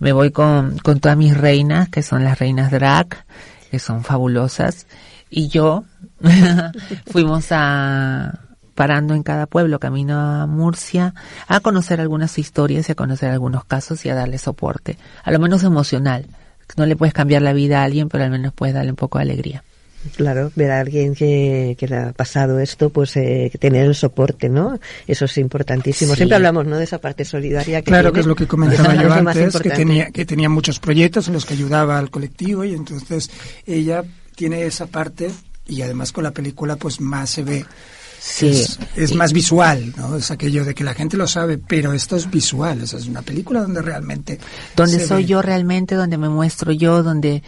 [0.00, 3.24] Me voy con, con todas mis reinas, que son las reinas drag,
[3.70, 4.86] que son fabulosas.
[5.30, 5.84] Y yo
[7.10, 8.40] fuimos a,
[8.74, 11.14] parando en cada pueblo, camino a Murcia,
[11.48, 15.38] a conocer algunas historias y a conocer algunos casos y a darle soporte, a lo
[15.38, 16.26] menos emocional.
[16.76, 19.18] No le puedes cambiar la vida a alguien, pero al menos puedes darle un poco
[19.18, 19.64] de alegría.
[20.16, 24.48] Claro, ver a alguien que, que le ha pasado esto, pues eh, tener el soporte,
[24.48, 24.78] ¿no?
[25.06, 26.12] Eso es importantísimo.
[26.12, 26.18] Sí.
[26.18, 26.76] Siempre hablamos, ¿no?
[26.76, 28.14] De esa parte solidaria que Claro, tiene.
[28.14, 31.44] que es lo que comentaba yo antes, que tenía, que tenía muchos proyectos en los
[31.44, 33.30] que ayudaba al colectivo y entonces
[33.66, 35.30] ella tiene esa parte
[35.66, 37.64] y además con la película pues más se ve.
[38.20, 38.48] Sí.
[38.48, 40.16] Es, es más visual, ¿no?
[40.16, 43.06] Es aquello de que la gente lo sabe, pero esto es visual, o sea, es
[43.06, 44.40] una película donde realmente...
[44.74, 45.28] donde soy ve.
[45.28, 47.44] yo realmente, donde me muestro yo, donde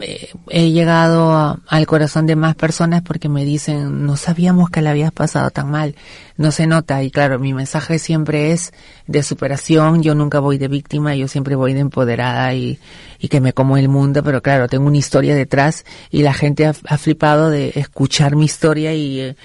[0.00, 4.82] eh, he llegado a- al corazón de más personas porque me dicen, no sabíamos que
[4.82, 5.94] la habías pasado tan mal.
[6.36, 8.72] No se nota y claro, mi mensaje siempre es
[9.06, 12.78] de superación, yo nunca voy de víctima, yo siempre voy de empoderada y,
[13.18, 16.66] y que me como el mundo, pero claro, tengo una historia detrás y la gente
[16.66, 19.20] ha, ha flipado de escuchar mi historia y...
[19.20, 19.36] eh,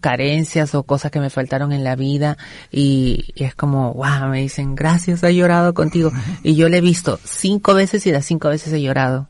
[0.00, 2.36] carencias o cosas que me faltaron en la vida
[2.70, 6.12] y, y es como, wow, me dicen, gracias, he llorado contigo.
[6.44, 9.28] Y yo le he visto cinco veces y las cinco veces he llorado.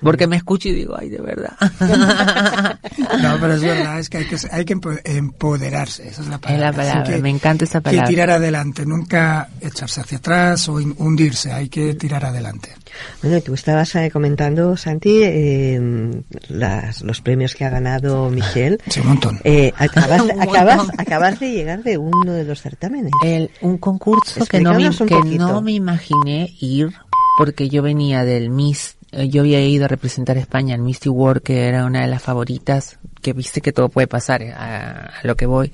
[0.00, 1.56] Porque me escucho y digo, ay, de verdad.
[3.22, 6.36] No, pero es verdad, es que hay que, hay que empo- empoderarse, esa es la
[6.36, 6.60] Es palabra.
[6.60, 8.04] la Así palabra, que- me encanta esa palabra.
[8.06, 12.74] Que tirar adelante, nunca echarse hacia atrás o hundirse, hay que tirar adelante.
[13.22, 18.78] Bueno, tú estabas eh, comentando, Santi, eh, las- los premios que ha ganado Michelle.
[18.88, 19.40] Sí, un montón.
[19.44, 21.00] Eh, acabas, Un acabas, montón.
[21.00, 23.12] acabas de llegar de uno de los certámenes.
[23.24, 26.92] El, un concurso que no, me, que no me imaginé ir
[27.38, 31.42] porque yo venía del Miss, yo había ido a representar a España en Misty World,
[31.42, 35.26] que era una de las favoritas, que viste que todo puede pasar eh, a, a
[35.26, 35.72] lo que voy.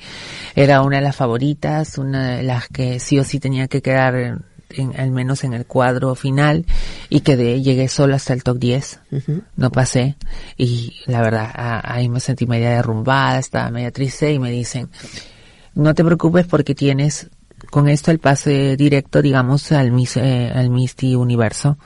[0.54, 4.14] Era una de las favoritas, una de las que sí o sí tenía que quedar
[4.14, 6.64] en, en- al menos en el cuadro final
[7.10, 9.42] y quedé, llegué solo hasta el top 10 Ujú.
[9.56, 10.16] no pasé
[10.56, 14.88] y la verdad a- ahí me sentí media derrumbada, estaba media triste y me dicen,
[15.74, 17.28] no te preocupes porque tienes
[17.70, 21.78] con esto el pase directo, digamos, al, Miss, eh, al Misty Universo.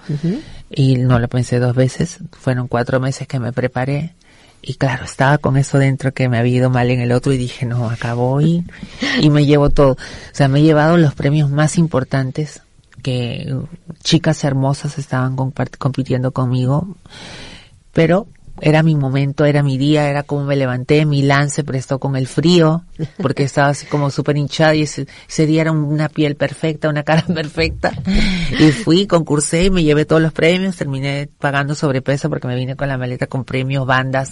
[0.71, 4.15] Y no lo pensé dos veces, fueron cuatro meses que me preparé.
[4.63, 7.37] Y claro, estaba con eso dentro que me había ido mal en el otro y
[7.37, 8.65] dije, no, acá voy
[9.21, 9.93] y me llevo todo.
[9.93, 9.97] O
[10.33, 12.63] sea, me he llevado los premios más importantes
[13.03, 13.55] que
[14.03, 16.97] chicas hermosas estaban compitiendo conmigo,
[17.93, 18.27] pero
[18.61, 22.27] era mi momento, era mi día, era como me levanté, mi lance prestó con el
[22.27, 22.85] frío,
[23.21, 27.03] porque estaba así como súper hinchada y ese, ese día era una piel perfecta, una
[27.03, 27.93] cara perfecta.
[28.59, 32.77] Y fui, concursé y me llevé todos los premios, terminé pagando sobrepeso porque me vine
[32.77, 34.31] con la maleta con premios, bandas,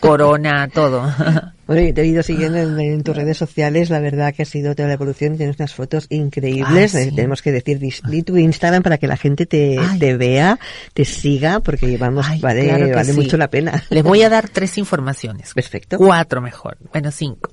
[0.00, 1.02] corona, todo.
[1.66, 4.46] Bueno, yo te he ido siguiendo en, en tus redes sociales, la verdad que ha
[4.46, 7.08] sido toda la evolución, tienes unas fotos increíbles, Ah, sí.
[7.08, 9.76] eh, tenemos que decir, di, tu Instagram para que la gente te,
[10.16, 10.58] vea,
[10.94, 13.18] te siga, porque vamos, Ay, vale, claro vale sí.
[13.18, 13.82] mucho la pena.
[13.90, 15.54] Les voy a dar tres informaciones.
[15.54, 15.98] Perfecto.
[15.98, 16.76] Cuatro mejor.
[16.92, 17.50] Bueno, cinco.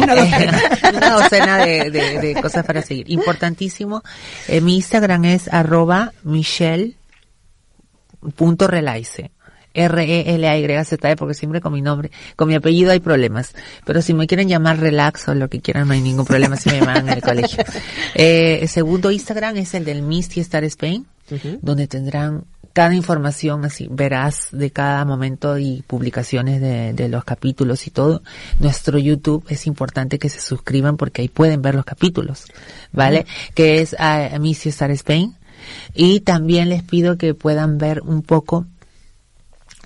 [0.00, 0.60] Una docena.
[0.96, 3.10] Una docena de, de- de cosas para seguir.
[3.10, 4.02] Importantísimo.
[4.48, 6.12] Eh, mi Instagram es arroba
[8.22, 9.30] michelle.relaice.
[9.74, 13.54] R-E-L-A-Y-Z-E, porque siempre con mi nombre, con mi apellido hay problemas.
[13.84, 16.70] Pero si me quieren llamar relax o lo que quieran, no hay ningún problema si
[16.70, 17.64] me llaman en el colegio.
[18.14, 21.06] Eh, el segundo Instagram es el del Misty Star Spain,
[21.62, 27.86] donde tendrán cada información así verás de cada momento y publicaciones de, de los capítulos
[27.86, 28.22] y todo.
[28.60, 32.46] Nuestro YouTube es importante que se suscriban porque ahí pueden ver los capítulos,
[32.92, 33.26] ¿vale?
[33.54, 35.36] Que es a, a Missy Star Spain.
[35.94, 38.66] Y también les pido que puedan ver un poco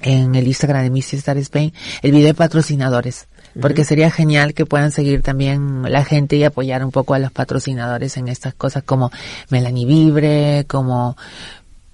[0.02, 3.26] en el Instagram de Missy Star Spain el video de patrocinadores.
[3.60, 7.32] Porque sería genial que puedan seguir también la gente y apoyar un poco a los
[7.32, 9.10] patrocinadores en estas cosas como
[9.48, 11.16] Melanie Vibre, como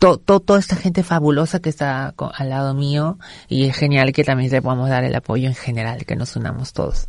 [0.00, 3.16] to- to- toda esta gente fabulosa que está al lado mío
[3.48, 6.72] y es genial que también le podamos dar el apoyo en general, que nos unamos
[6.72, 7.06] todos.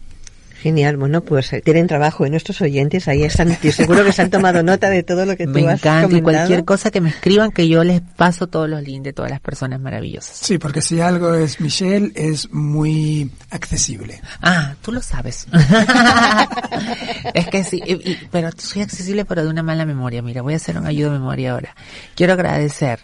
[0.62, 4.22] Genial, bueno, pues eh, tienen trabajo en nuestros oyentes, ahí están, estoy seguro que se
[4.22, 6.24] han tomado nota de todo lo que tú Me has encanta y comentado.
[6.24, 9.42] cualquier cosa que me escriban que yo les paso todos los links de todas las
[9.42, 10.38] personas maravillosas.
[10.38, 14.22] Sí, porque si algo es Michelle, es muy accesible.
[14.42, 15.48] Ah, tú lo sabes.
[17.34, 20.22] es que sí, y- y- pero soy accesible pero de una mala memoria.
[20.22, 21.76] Mira, voy a hacer un ayuda de memoria ahora.
[22.16, 23.00] Quiero agradecer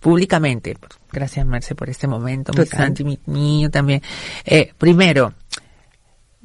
[0.00, 0.76] públicamente,
[1.12, 2.66] gracias Merce por este momento, mi.
[2.66, 4.02] Santi, mi niño también.
[4.44, 5.34] Eh, primero,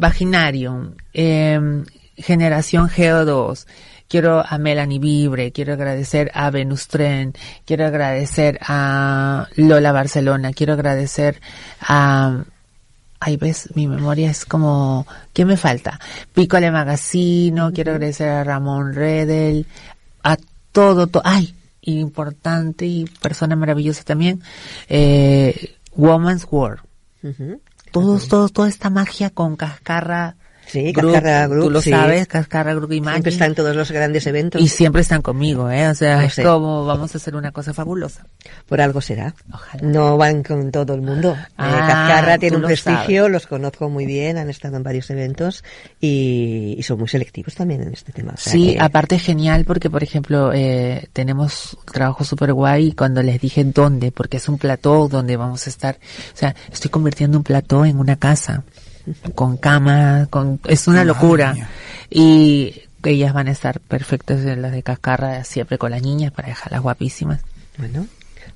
[0.01, 1.83] Vaginarium, eh,
[2.17, 3.65] Generación Geo2,
[4.09, 7.33] quiero a Melanie Vibre, quiero agradecer a Venus Tren,
[7.65, 11.39] quiero agradecer a Lola Barcelona, quiero agradecer
[11.81, 12.43] a
[13.23, 15.99] Ay, ves, mi memoria es como, ¿qué me falta?
[16.33, 19.67] Pícole Magazino, quiero agradecer a Ramón Redel,
[20.23, 20.37] a
[20.71, 24.41] todo, to- ay, importante y persona maravillosa también,
[24.89, 26.81] eh, Woman's World.
[27.21, 27.61] Ujú.
[27.91, 30.37] Todos, todos, toda esta magia con cascarra
[30.71, 31.89] Sí, Group, Cascarra Group, tú lo sí.
[31.89, 34.61] sabes, Cascarra Group y Siempre está en todos los grandes eventos.
[34.61, 35.87] Y siempre están conmigo, ¿eh?
[35.89, 36.43] O sea, Lo es sé.
[36.43, 38.25] como vamos a hacer una cosa fabulosa.
[38.67, 39.33] Por algo será.
[39.53, 39.83] Ojalá.
[39.83, 41.33] No van con todo el mundo.
[41.33, 45.09] Eh, Ah, Cascarra tiene un lo prestigio, los conozco muy bien, han estado en varios
[45.09, 45.63] eventos
[45.99, 48.33] y, y son muy selectivos también en este tema.
[48.33, 52.93] O sea Sí, que- aparte es genial porque, por ejemplo, eh, tenemos trabajo súper guay
[52.93, 55.95] cuando les dije dónde, porque es un plató donde vamos a estar,
[56.33, 58.63] o sea, estoy convirtiendo un plató en una casa,
[59.35, 61.55] con cama, con, es una locura.
[62.09, 66.49] Y ellas van a estar perfectas, eh, las de Cascarra, siempre con las niñas para
[66.49, 67.41] dejarlas guapísimas.
[67.77, 68.05] Bueno.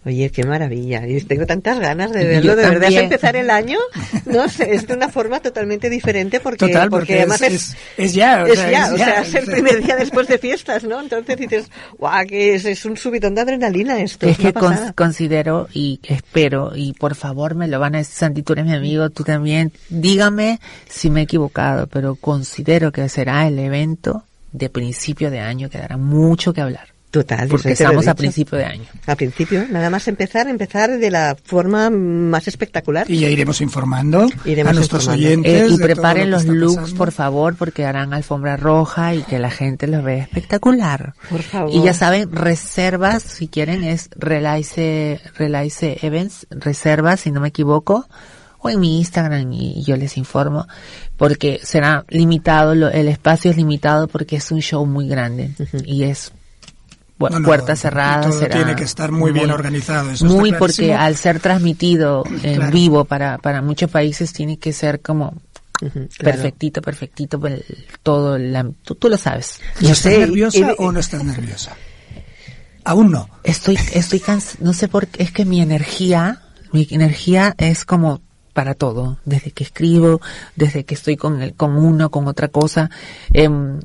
[0.06, 1.08] Oye, qué maravilla.
[1.08, 2.56] Y tengo tantas ganas de Yo verlo.
[2.56, 3.04] De verdad, es también.
[3.06, 3.80] empezar el año,
[4.26, 8.44] no sé, es de una forma totalmente diferente porque, Total, porque, además es, es, ya,
[8.44, 10.84] o es sea, ya, es o ya, sea, es el primer día después de fiestas,
[10.84, 11.02] ¿no?
[11.02, 11.66] Entonces dices,
[11.98, 14.28] guau, que es, es un subidón de adrenalina esto.
[14.28, 18.44] Es que con- considero y espero, y por favor me lo van a decir, Santi,
[18.44, 23.48] tú eres mi amigo, tú también, dígame si me he equivocado, pero considero que será
[23.48, 26.95] el evento de principio de año que dará mucho que hablar.
[27.16, 28.84] Total, Porque estamos a principio de año.
[29.08, 33.10] A principio, nada más empezar, empezar de la forma más espectacular.
[33.10, 35.28] Y ya iremos informando Iremos a nuestros informando.
[35.28, 35.72] oyentes.
[35.72, 36.98] Eh, y preparen lo los looks, pasando.
[36.98, 41.14] por favor, porque harán alfombra roja y que la gente los vea espectacular.
[41.30, 41.72] Por favor.
[41.74, 48.08] Y ya saben, reservas, si quieren, es Relice, Relice Events, reservas, si no me equivoco,
[48.60, 50.68] o en mi Instagram y, yo les informo,
[51.18, 55.52] porque será limitado, lo- el espacio es limitado porque es un show muy grande
[55.86, 56.34] y es
[57.20, 58.26] bu- No, no, puertas y cerradas.
[58.28, 62.56] todo será tiene que estar muy bien organizado, eso muy porque al ser transmitido en
[62.56, 62.72] Claro.
[62.72, 65.34] vivo para, para muchos países tiene que ser como
[65.80, 66.08] claro.
[66.18, 67.64] perfectito, perfectito, el-
[68.04, 69.60] todo, la, tú, tú lo sabes.
[69.80, 71.76] ¿Y Yo estás sé, nerviosa o no estás nerviosa?
[72.84, 73.28] Aún no.
[73.44, 76.42] Estoy, estoy cansada, no sé por qué, es que mi energía,
[76.72, 78.22] mi energía es como
[78.54, 80.22] para todo, desde que escribo,
[80.56, 82.90] desde que estoy con el, con uno, con otra cosa,
[83.34, 83.80] em,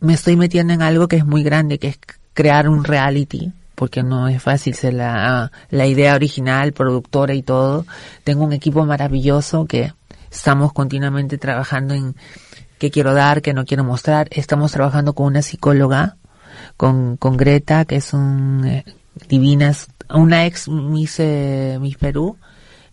[0.00, 1.98] me estoy metiendo en algo que es muy grande, que es
[2.34, 7.86] crear un reality, porque no es fácil ser la, la idea original, productora y todo.
[8.24, 9.92] Tengo un equipo maravilloso que
[10.30, 12.14] estamos continuamente trabajando en
[12.78, 14.28] qué quiero dar, qué no quiero mostrar.
[14.30, 16.16] Estamos trabajando con una psicóloga,
[16.76, 18.84] con, con Greta, que es un eh,
[19.28, 22.36] divinas, una ex Miss, eh, Miss Perú,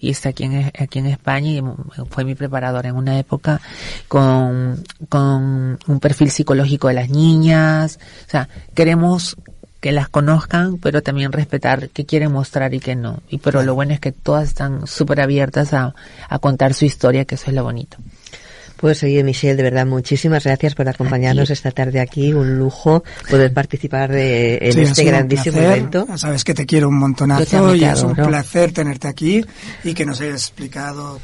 [0.01, 1.63] y está aquí en, aquí en España y
[2.09, 3.61] fue mi preparadora en una época
[4.07, 7.99] con, con un perfil psicológico de las niñas.
[8.27, 9.37] O sea, queremos
[9.79, 13.21] que las conozcan, pero también respetar qué quieren mostrar y qué no.
[13.29, 15.93] Y pero lo bueno es que todas están súper abiertas a,
[16.27, 17.97] a contar su historia, que eso es lo bonito.
[18.81, 21.53] Pues oye, Michelle, de verdad, muchísimas gracias por acompañarnos Aquí.
[21.53, 22.33] esta tarde aquí.
[22.33, 25.71] Un lujo poder participar de, en Sí, ha este grandísimo placer.
[25.77, 26.07] evento.
[26.17, 29.45] Sabes que te quiero un montonazo y es un placer tenerte aquí
[29.83, 31.19] y que nos hayas explicado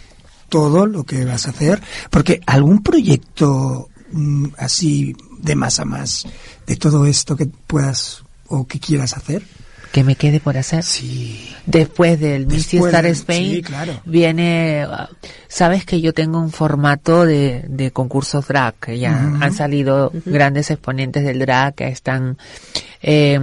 [0.50, 1.82] todo lo que vas a hacer.
[2.12, 6.26] Porque algún proyecto mm, así de más a más
[6.68, 9.42] de todo esto que puedas o que quieras hacer.
[9.98, 10.84] Que me quede por hacer.
[10.84, 11.50] Sí.
[11.66, 13.94] Después del Después Star Spain sí, claro.
[14.06, 14.86] viene,
[15.48, 20.70] sabes que yo tengo un formato de, de concursos drag, que ya han salido grandes
[20.70, 22.38] exponentes del drag, que están
[23.02, 23.40] eh,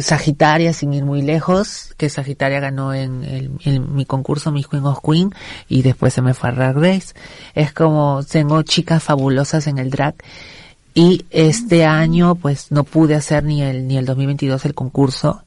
[0.00, 4.84] Sagitaria, sin ir muy lejos, que Sagitaria ganó en, el- en mi concurso Miss Queen
[4.84, 5.30] of Queen
[5.68, 7.14] y después se me fue a Drag Race.
[7.54, 10.16] Es como, tengo chicas fabulosas en el drag
[10.94, 15.42] y este año pues no pude hacer ni el, ni el 2022 el concurso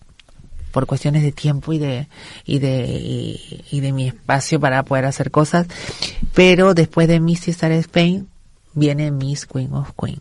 [0.71, 2.07] por cuestiones de tiempo y de
[2.45, 5.65] y de y, y de mi espacio para poder hacer cosas
[6.33, 8.27] pero después de Miss Star Spain
[8.73, 10.19] viene Miss Queen of Queen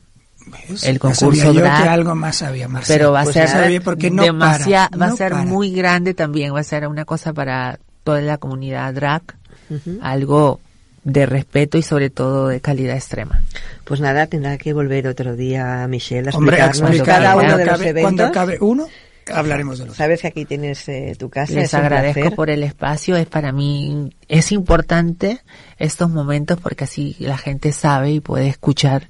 [0.68, 0.85] ¿Ves?
[0.85, 1.83] El concurso sabía yo drag.
[1.83, 2.97] que algo más había, Marcela.
[2.99, 5.45] pero va a Pues ser sabía porque no demasiado para, va a no ser para.
[5.45, 9.22] muy grande también va a ser una cosa para toda la comunidad drag
[9.68, 9.99] Ujú.
[10.01, 10.61] algo
[11.07, 13.41] de respeto y sobre todo de calidad extrema
[13.85, 17.57] Pues nada, tendrá que volver otro día, Michelle, a Hombre, explicarnos explicar cada uno cuando
[17.57, 18.43] de los acabe, cuando eventos.
[18.43, 18.89] acabe uno,
[19.33, 21.53] hablaremos de los Sabes que aquí tienes eh, tu casa.
[21.53, 22.35] Les agradezco placer.
[22.35, 25.41] por el espacio, es para mí, es importante
[25.79, 29.09] estos momentos porque así la gente sabe y puede escuchar.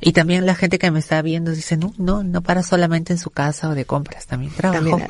[0.00, 3.18] Y también la gente que me está viendo dice, no, no, no para solamente en
[3.18, 4.98] su casa o de compras, también trabajo.
[4.98, 5.06] También.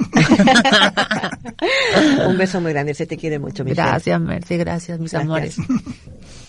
[2.28, 3.82] un beso muy grande, se te quiere mucho, Michelle.
[3.82, 5.26] gracias, Mercy, gracias, mis Gracias.
[5.28, 5.56] amores.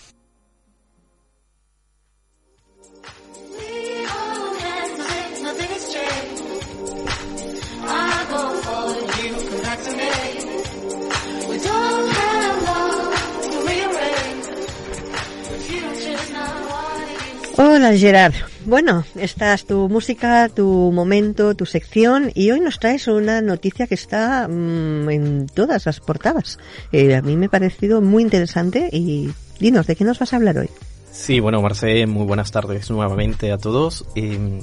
[17.72, 18.34] Hola Gerard.
[18.66, 23.86] Bueno, esta es tu música, tu momento, tu sección y hoy nos traes una noticia
[23.86, 26.58] que está mm, en todas las portadas.
[26.90, 30.36] Eh, a mí me ha parecido muy interesante y dinos, ¿de qué nos vas a
[30.36, 30.68] hablar hoy?
[31.12, 34.04] Sí, bueno, Marce, muy buenas tardes nuevamente a todos.
[34.16, 34.60] Eh,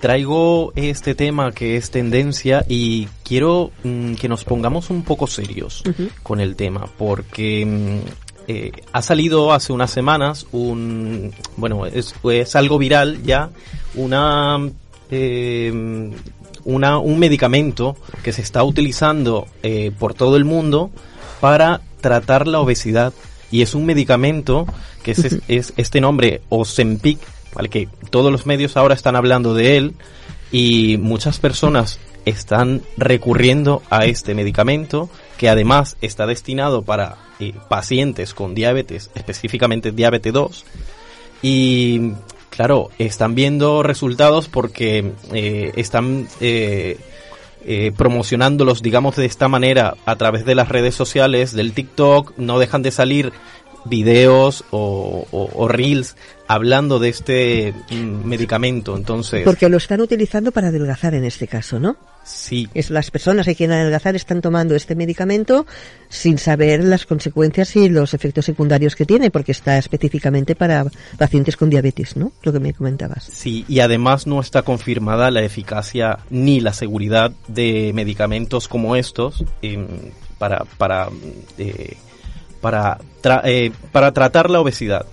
[0.00, 5.82] traigo este tema que es tendencia y quiero mm, que nos pongamos un poco serios
[6.22, 12.56] con el tema, porque mm, eh, ha salido hace unas semanas un, bueno, es, es
[12.56, 13.50] algo viral ya,
[13.94, 14.58] una,
[15.08, 16.10] eh,
[16.64, 20.90] una, un medicamento que se está utilizando eh, por todo el mundo
[21.40, 23.12] para tratar la obesidad
[23.52, 24.66] y es un medicamento
[25.04, 27.20] que es, es este nombre Ozempic,
[27.54, 27.68] ¿vale?
[27.68, 29.94] que todos los medios ahora están hablando de él
[30.50, 35.08] y muchas personas están recurriendo a este medicamento
[35.40, 40.64] que además está destinado para eh, pacientes con diabetes, específicamente diabetes 2
[41.40, 42.12] y
[42.50, 46.98] claro, están viendo resultados porque eh, están eh,
[47.96, 52.82] promocionándolos, digamos, de esta manera a través de las redes sociales, del TikTok, no dejan
[52.82, 53.32] de salir
[53.84, 56.16] videos o, o- o reels
[56.46, 58.96] hablando de este mm, medicamento.
[58.96, 61.96] Entonces, Porque lo están utilizando para adelgazar en este caso, ¿no?
[62.24, 65.66] sí, Es las personas que quieren adelgazar están tomando este medicamento
[66.08, 70.84] sin saber las consecuencias y los efectos secundarios que tiene, porque está específicamente para
[71.18, 72.32] pacientes con diabetes, ¿no?
[72.42, 73.24] Lo que me comentabas.
[73.24, 79.44] Sí, y además no está confirmada la eficacia ni la seguridad de medicamentos como estos
[79.62, 79.86] em,
[80.38, 81.08] para para
[81.58, 81.96] eh,
[82.60, 85.06] para tra- eh, para tratar la obesidad.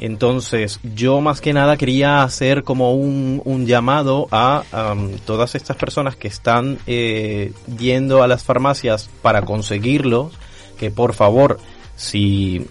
[0.00, 5.76] Entonces, yo más que nada quería hacer como un, un llamado a am, todas estas
[5.76, 10.32] personas que están eh, yendo a las farmacias para conseguirlos,
[10.78, 11.58] que por favor,
[11.96, 12.64] si,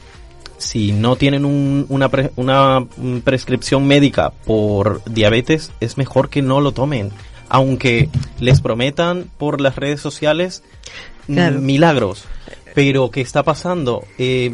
[0.57, 2.85] si no tienen un- una, pre- una
[3.25, 7.11] prescripción médica por diabetes, es mejor que no lo tomen.
[7.49, 8.09] Aunque
[8.39, 10.63] les prometan por las redes sociales
[11.27, 11.59] Claro.
[11.59, 12.23] milagros.
[12.77, 14.05] Pero, ¿qué está pasando?
[14.19, 14.53] Eh,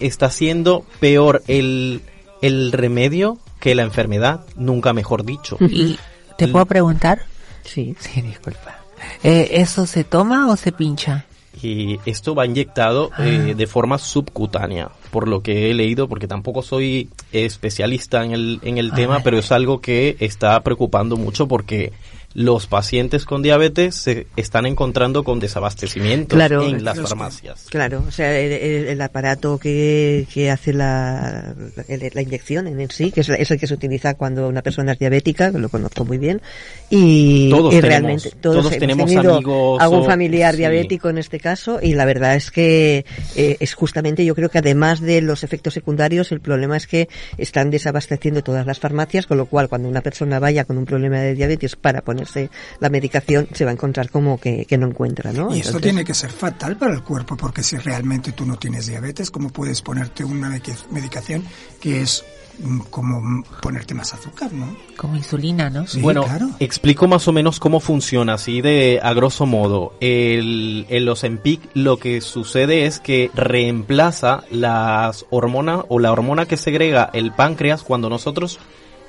[0.00, 2.00] está siendo peor el,
[2.40, 5.58] el remedio que la enfermedad, nunca mejor dicho.
[5.60, 5.98] ¿Y
[6.38, 7.20] te puedo preguntar?
[7.62, 7.94] Sí.
[8.00, 8.78] Sí, disculpa.
[9.22, 11.26] Eh, ¿Eso se toma o se pincha?
[11.62, 16.62] Y esto va inyectado eh, de forma subcutánea, por lo que he leído, porque tampoco
[16.62, 19.24] soy especialista en el, en el Ah, tema, vale.
[19.24, 21.92] pero es algo que está preocupando mucho porque
[22.34, 26.66] los pacientes con diabetes se están encontrando con desabastecimientos Claro.
[26.66, 27.66] en las farmacias.
[27.70, 32.90] Claro, o sea, el, el- el aparato que, que hace la, la, la inyección en
[32.90, 35.58] sí, que es, la- es el que se utiliza cuando una persona es diabética, que
[35.58, 36.42] lo conozco muy bien,
[36.90, 40.58] y, Todos y tenemos- realmente todos, todos hemos tenemos tenido amigos algún o- familiar sí.
[40.58, 43.04] diabético en este caso, y la verdad es que
[43.36, 47.08] eh, es justamente, yo creo que además de los efectos secundarios, el problema es que
[47.38, 51.18] están desabasteciendo todas las farmacias, con lo cual cuando una persona vaya con un problema
[51.20, 52.50] de diabetes para ponerse
[52.80, 55.54] la medicación, se va a encontrar como que, que no encuentra, ¿no?
[55.54, 58.56] Y esto Entonces- tiene que ser fatal para el cuerpo, porque si realmente tú no
[58.56, 61.44] tienes diabetes, ¿cómo puedes ponerte una medic- medicación
[61.80, 62.24] que es
[62.58, 64.76] mm, como ponerte más azúcar, ¿no?
[64.96, 65.86] Como insulina, ¿no?
[65.86, 66.50] Sí, bueno, claro.
[66.60, 69.94] explico más o menos cómo funciona, así de a grosso modo.
[70.00, 76.56] El, el Ozempic lo que sucede es que reemplaza las hormonas o la hormona que
[76.56, 78.58] segrega el páncreas cuando nosotros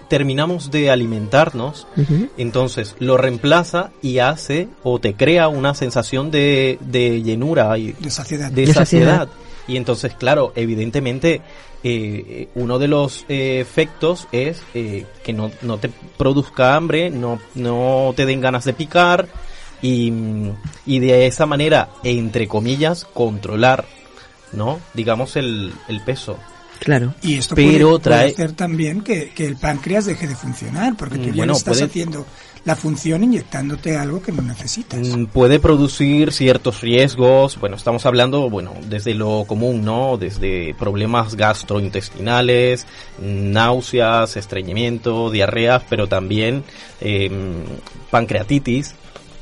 [0.08, 1.88] terminamos de alimentarnos.
[2.38, 8.10] Entonces lo reemplaza y hace o te crea una sensación de, de llenura y De
[8.10, 8.52] saciedad.
[8.52, 9.18] de De saciedad.
[9.18, 9.30] saciedad.
[9.68, 11.42] Y entonces, claro, evidentemente,
[11.84, 17.40] eh, uno de los eh, efectos es eh, que no, no te produzca hambre, no,
[17.56, 19.28] no te den ganas de picar
[19.82, 20.14] y,
[20.86, 23.86] y de esa manera, entre comillas, controlar,
[24.52, 24.80] ¿no?
[24.94, 26.38] Digamos, el, el peso.
[26.80, 27.14] Claro.
[27.22, 30.96] Y esto Pero puede, puede trae- hacer también que, que el páncreas deje de funcionar,
[30.98, 32.26] porque tú ya bueno, no estás puede- haciendo
[32.66, 35.00] la función inyectándote algo que no necesitas.
[35.00, 40.18] Mm, Puede producir ciertos riesgos, bueno, estamos hablando, bueno, desde lo común, ¿no?
[40.18, 42.88] Desde problemas gastrointestinales,
[43.22, 46.64] náuseas, estreñimiento, diarreas, pero también
[47.02, 47.30] eh,
[48.12, 48.96] pancreatitis,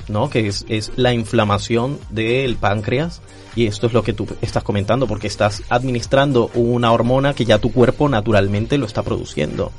[0.08, 0.30] ¿no?
[0.30, 3.22] Que es, es la inflamación del páncreas.
[3.56, 7.60] Y esto es lo que tú estás comentando, porque estás administrando una hormona que ya
[7.60, 9.72] tu cuerpo naturalmente lo está produciendo.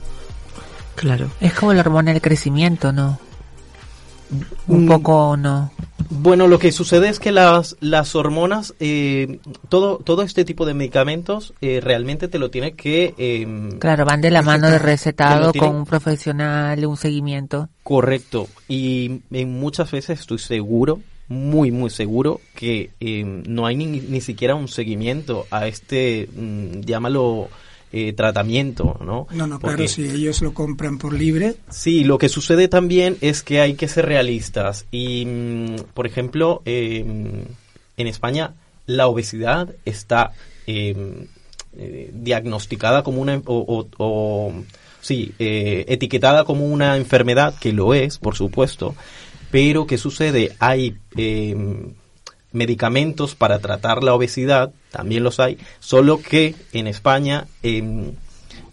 [0.94, 1.28] Claro.
[1.40, 3.18] Es como la hormona del crecimiento, ¿no?
[4.68, 4.88] Un Mm.
[4.88, 5.70] poco, ¿no?
[6.08, 10.74] Bueno, lo que sucede es que las, las hormonas, eh, todo, todo este tipo de
[10.74, 13.14] medicamentos eh, realmente te lo tiene que...
[13.18, 17.68] eh, Claro, van de la mano de recetado con un profesional, un seguimiento.
[17.82, 18.48] Correcto.
[18.68, 21.00] Y en muchas veces estoy seguro,
[21.34, 26.80] muy, muy seguro, que eh, no hay ni, ni siquiera un seguimiento a este, mm,
[26.80, 27.48] llámalo,
[27.92, 29.28] eh, tratamiento, ¿no?
[29.30, 33.16] No, no, Porque- claro, si ellos lo compran por libre, Sí, lo que sucede también
[33.20, 34.86] es que hay que ser realistas.
[34.90, 37.04] Y, mm, por ejemplo, eh,
[37.96, 38.54] en España
[38.86, 40.32] la obesidad está
[40.66, 41.26] eh,
[41.78, 44.52] eh, diagnosticada como una o, o,
[45.00, 48.94] sí eh, etiquetada como una enfermedad que lo es por supuesto
[49.54, 51.92] pero qué sucede hay em,
[52.50, 58.14] medicamentos para tratar la obesidad también los hay solo que en España em,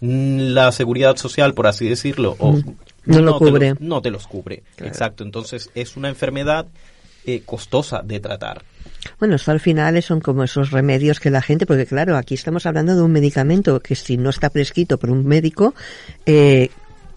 [0.00, 2.58] la seguridad social por así decirlo o
[3.04, 3.74] no, lo cubre.
[3.78, 4.62] no te los cubre.
[4.78, 5.24] Exacto.
[5.24, 6.66] Entonces es una enfermedad
[7.24, 8.64] eh, costosa de tratar.
[9.18, 12.66] Bueno, eso al final son como esos remedios que la gente, porque claro, aquí estamos
[12.66, 15.74] hablando de un medicamento que si no está prescrito por un médico,
[16.26, 16.70] eh,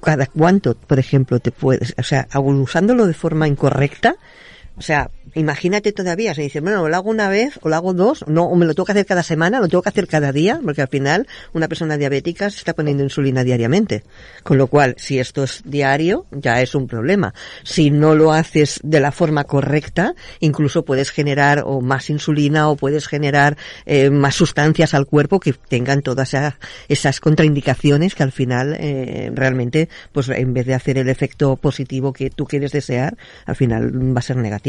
[0.06, 4.16] cada cuánto, por ejemplo, te puedes, o sea, usándolo de forma incorrecta,
[4.78, 8.26] o sea, imagínate todavía, se dice, bueno, lo hago una vez, o lo hago dos,
[8.28, 10.59] no, o me lo tengo que hacer cada semana, lo tengo que hacer cada día,
[10.63, 14.03] porque al final una persona diabética se está poniendo insulina diariamente.
[14.43, 17.34] Con lo cual, si esto es diario, ya es un problema.
[17.63, 22.76] Si no lo haces de la forma correcta, incluso puedes generar o más insulina o
[22.76, 26.34] puedes generar eh, más sustancias al cuerpo que tengan todas
[26.88, 32.11] esas, contraindicaciones que al final eh, realmente, pues en vez de hacer el efecto positivo
[32.11, 34.64] que tú quieres desear, al final va a ser negativo.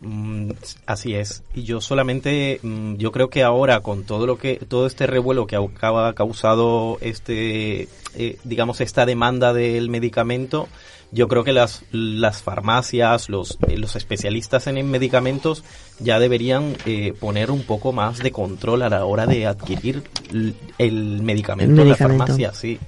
[0.00, 0.50] Mm,
[0.86, 1.42] así es.
[1.54, 5.46] Y yo solamente, mm, yo creo que ahora con todo lo que, todo este revuelo
[5.46, 10.68] que ha causado este, eh, digamos, esta demanda del medicamento,
[11.10, 15.64] yo creo que las, las farmacias, los, eh, los especialistas en medicamentos
[16.00, 20.02] ya deberían eh, poner un poco más de control a la hora de adquirir
[20.78, 22.78] el medicamento, en la farmacia, sí.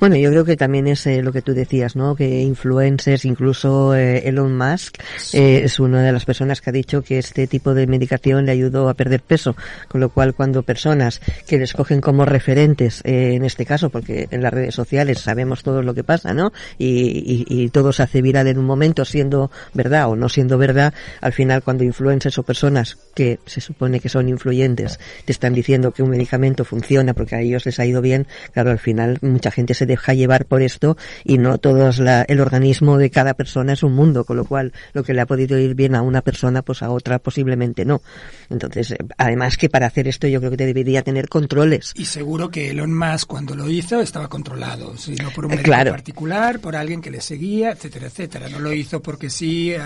[0.00, 2.16] Bueno, yo creo que también es eh, lo que tú decías, ¿no?
[2.16, 4.96] Que influencers, incluso Elon Musk,
[5.32, 8.88] es una de las personas que ha dicho que este tipo de medicación le ayudó
[8.88, 9.54] a perder peso,
[9.88, 14.42] con lo cual cuando personas que les cogen como referentes, en este caso, porque en
[14.42, 16.52] las redes sociales sabemos todo lo que pasa, ¿no?
[16.78, 20.94] y, y todo se hace viral en un momento, siendo verdad o no siendo verdad,
[21.20, 25.92] al final cuando influencers o personas que se supone que son influyentes te están diciendo
[25.92, 29.50] que un medicamento funciona porque a ellos les ha ido bien, claro, al final mucha
[29.50, 31.90] gente se deja llevar por esto y no todo
[32.28, 35.26] el organismo de cada persona es un mundo, con lo cual lo que le ha
[35.26, 38.02] podido ir bien a una persona, pues a otra posiblemente no.
[38.50, 41.92] Entonces, eh, además que para hacer esto yo creo que te debería tener controles.
[41.96, 45.90] Y seguro que Elon Musk cuando lo hizo estaba controlado, sino por un eh, médico
[45.90, 48.48] particular, por alguien que le seguía etcétera, etcétera.
[48.48, 49.80] No lo hizo porque sí, eh,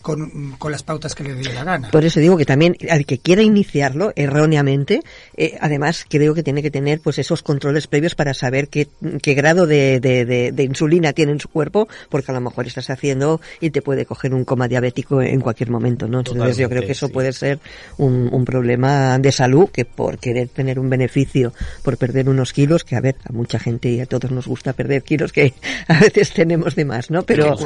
[0.00, 1.90] con, con, las pautas que le dio la gana.
[1.90, 5.00] Por eso digo que también al que quiera iniciarlo erróneamente,
[5.36, 8.88] eh, además creo que tiene que tener pues esos controles previos para saber qué,
[9.22, 12.90] qué grado de, de, de, insulina tiene en su cuerpo, porque a lo mejor estás
[12.90, 16.18] haciendo y te puede coger un coma diabético en cualquier momento, ¿no?
[16.18, 17.58] Entonces yo creo que eso puede ser
[17.98, 22.84] un, un, problema de salud que por querer tener un beneficio por perder unos kilos,
[22.84, 25.54] que a ver, a mucha gente y a todos nos gusta perder kilos que
[25.88, 27.22] a veces tenemos de más, ¿no?
[27.22, 27.56] Pero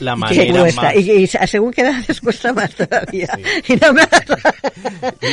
[0.00, 0.42] la manera
[0.94, 3.28] y, según que edades cuesta más todavía.
[3.68, 4.24] Y no me hagas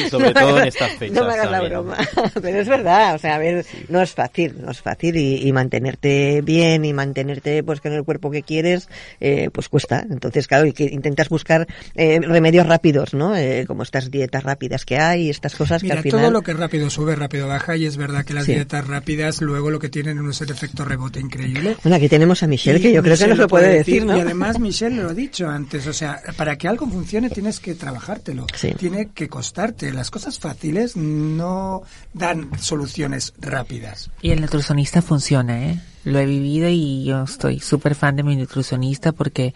[0.09, 1.15] sobre todo en estas fechas.
[1.15, 1.97] No me hagas la broma.
[2.41, 6.41] Pero es verdad, o sea, a ver, no es fácil, no es fácil y, mantenerte
[6.41, 8.87] bien y mantenerte pues con el cuerpo que quieres,
[9.19, 10.05] eh, pues cuesta.
[10.09, 13.35] Entonces, claro, y que intentas buscar eh, remedios rápidos, ¿no?
[13.35, 16.21] Eh, como estas dietas rápidas que hay, estas cosas que al final...
[16.21, 19.71] todo lo que rápido sube, rápido baja y es verdad que las dietas rápidas luego
[19.71, 21.75] lo que tienen es el efecto rebote increíble.
[21.83, 24.17] Bueno, aquí tenemos a Michelle, que yo creo que nos lo puede decir, ¿no?
[24.17, 27.75] Y además Michelle lo ha dicho antes, o sea, para que algo funcione tienes que
[27.75, 29.91] trabajártelo, tiene que costarte.
[29.91, 31.81] Las cosas fáciles no
[32.13, 34.09] dan soluciones rápidas.
[34.21, 35.81] Y el nutricionista funciona, ¿eh?
[36.05, 39.53] Lo he vivido y yo estoy súper fan de mi nutricionista porque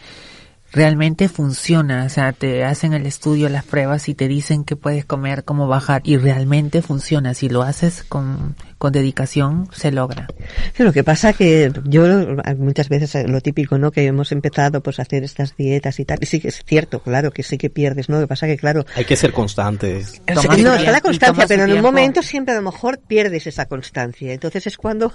[0.74, 5.06] realmente funciona, o sea, te hacen el estudio, las pruebas y te dicen que puedes
[5.06, 7.36] comer, cómo bajar y realmente funciona.
[7.36, 10.28] Si lo haces con, con dedicación, se logra.
[10.80, 12.06] lo que pasa que yo
[12.58, 13.92] muchas veces eh, lo típico, ¿no?
[13.92, 17.02] Que hemos empezado pues a hacer estas dietas y tal, y sí que es cierto,
[17.02, 18.16] claro, que sí que pierdes, ¿no?
[18.16, 18.84] Lo que pasa que claro...
[18.96, 20.22] Hay que ser constantes.
[20.28, 24.34] no, está la constancia, pero en un momento siempre a lo mejor pierdes esa constancia.
[24.34, 25.14] Entonces es cuando...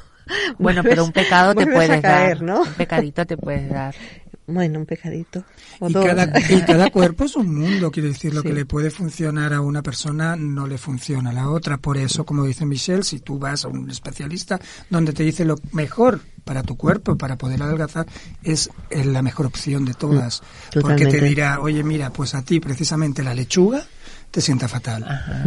[0.59, 2.43] Bueno, pero un pecado te puedes dar.
[2.43, 2.63] ¿no?
[2.63, 3.95] Un pecadito te puedes dar.
[4.49, 5.45] Bueno, un pecadito.
[5.87, 9.53] y, cada, y cada, cuerpo es un mundo, quiere decir, lo que le puede funcionar
[9.53, 11.77] a una persona no le funciona a la otra.
[11.77, 15.57] Por eso, como dice Michelle, si tú vas a un especialista donde te dice lo
[15.73, 18.07] mejor para tu cuerpo, para poder adelgazar,
[18.43, 20.41] es la mejor opción de todas.
[20.75, 23.87] Mm, porque te dirá, oye, mira, pues a ti precisamente la lechuga
[24.31, 25.05] te sienta fatal.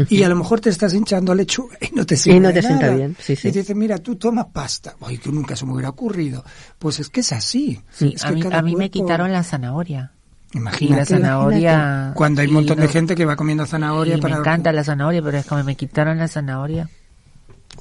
[0.10, 2.54] Y a lo mejor te estás hinchando a lechuga y no te sienta, y no
[2.54, 3.16] te sienta bien.
[3.20, 3.50] Sí, sí.
[3.50, 4.96] Y te dicen, mira, tú tomas pasta.
[5.02, 6.44] Ay, que nunca se me hubiera ocurrido.
[6.80, 7.82] Pues es que es así.
[8.22, 10.12] a, mí, me quitaron la zanahoria.
[10.54, 11.00] Imagínate.
[11.00, 12.12] la zanahoria.
[12.16, 14.36] Cuando hay un montón de gente que va comiendo zanahoria para.
[14.36, 16.90] Me encanta la zanahoria, pero es como me quitaron la zanahoria.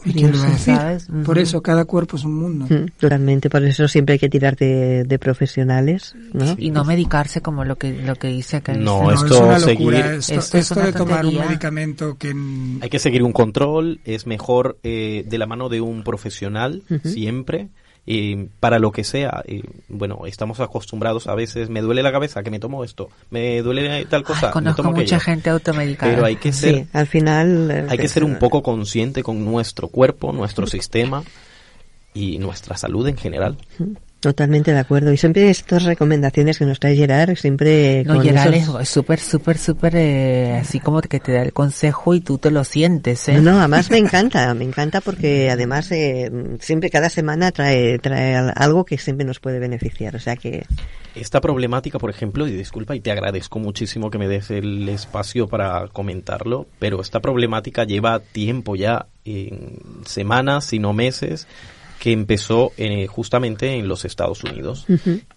[0.05, 0.75] ¿Y quién lo va a decir?
[0.77, 1.07] ¿Sabes?
[1.25, 1.41] Por Ujú.
[1.41, 2.67] eso, cada cuerpo es un mundo.
[2.99, 6.55] Totalmente, por eso siempre hay que tirar de, de profesionales, ¿no?
[6.57, 8.73] Y no medicarse como lo que lo que dice acá.
[8.75, 10.15] No, No, esto es una seguir- locura.
[10.15, 11.49] Esto, Esto es esto una de tomar un tontería.
[11.49, 12.35] medicamento que...
[12.81, 17.69] Hay que seguir un control, es mejor eh, de la mano de un profesional siempre.
[18.13, 22.43] Eh, para lo que sea, eh, bueno, estamos acostumbrados a veces, me duele la cabeza,
[22.43, 25.21] que me tomo esto, me duele tal cosa, Ay, me conozco tomo mucha aquello.
[25.21, 26.13] gente automedicada.
[26.13, 27.71] Pero hay que ser, Sí, al final...
[27.71, 31.23] eh, hay que pues, ser un poco consciente con nuestro cuerpo, nuestro sistema
[32.13, 33.57] y nuestra salud en general.
[34.21, 35.13] Totalmente de acuerdo.
[35.13, 39.57] Y siempre estas recomendaciones que nos trae Gerard, siempre No, con esos- es súper, súper,
[39.57, 43.41] súper, eh, así como que te da el consejo y tú te lo sientes, ¿eh?
[43.41, 48.53] No, además me encanta, me encanta porque además eh, siempre cada semana trae, trae al-
[48.57, 50.15] algo que siempre nos puede beneficiar.
[50.17, 50.67] O sea que
[51.15, 55.49] Esta problemática, por ejemplo, y disculpa y te agradezco muchísimo que me des el espacio
[55.49, 61.47] para comentarlo, pero esta problemática lleva tiempo ya, en semanas, si no meses,
[62.01, 64.87] que empezó eh, justamente en los Estados Unidos.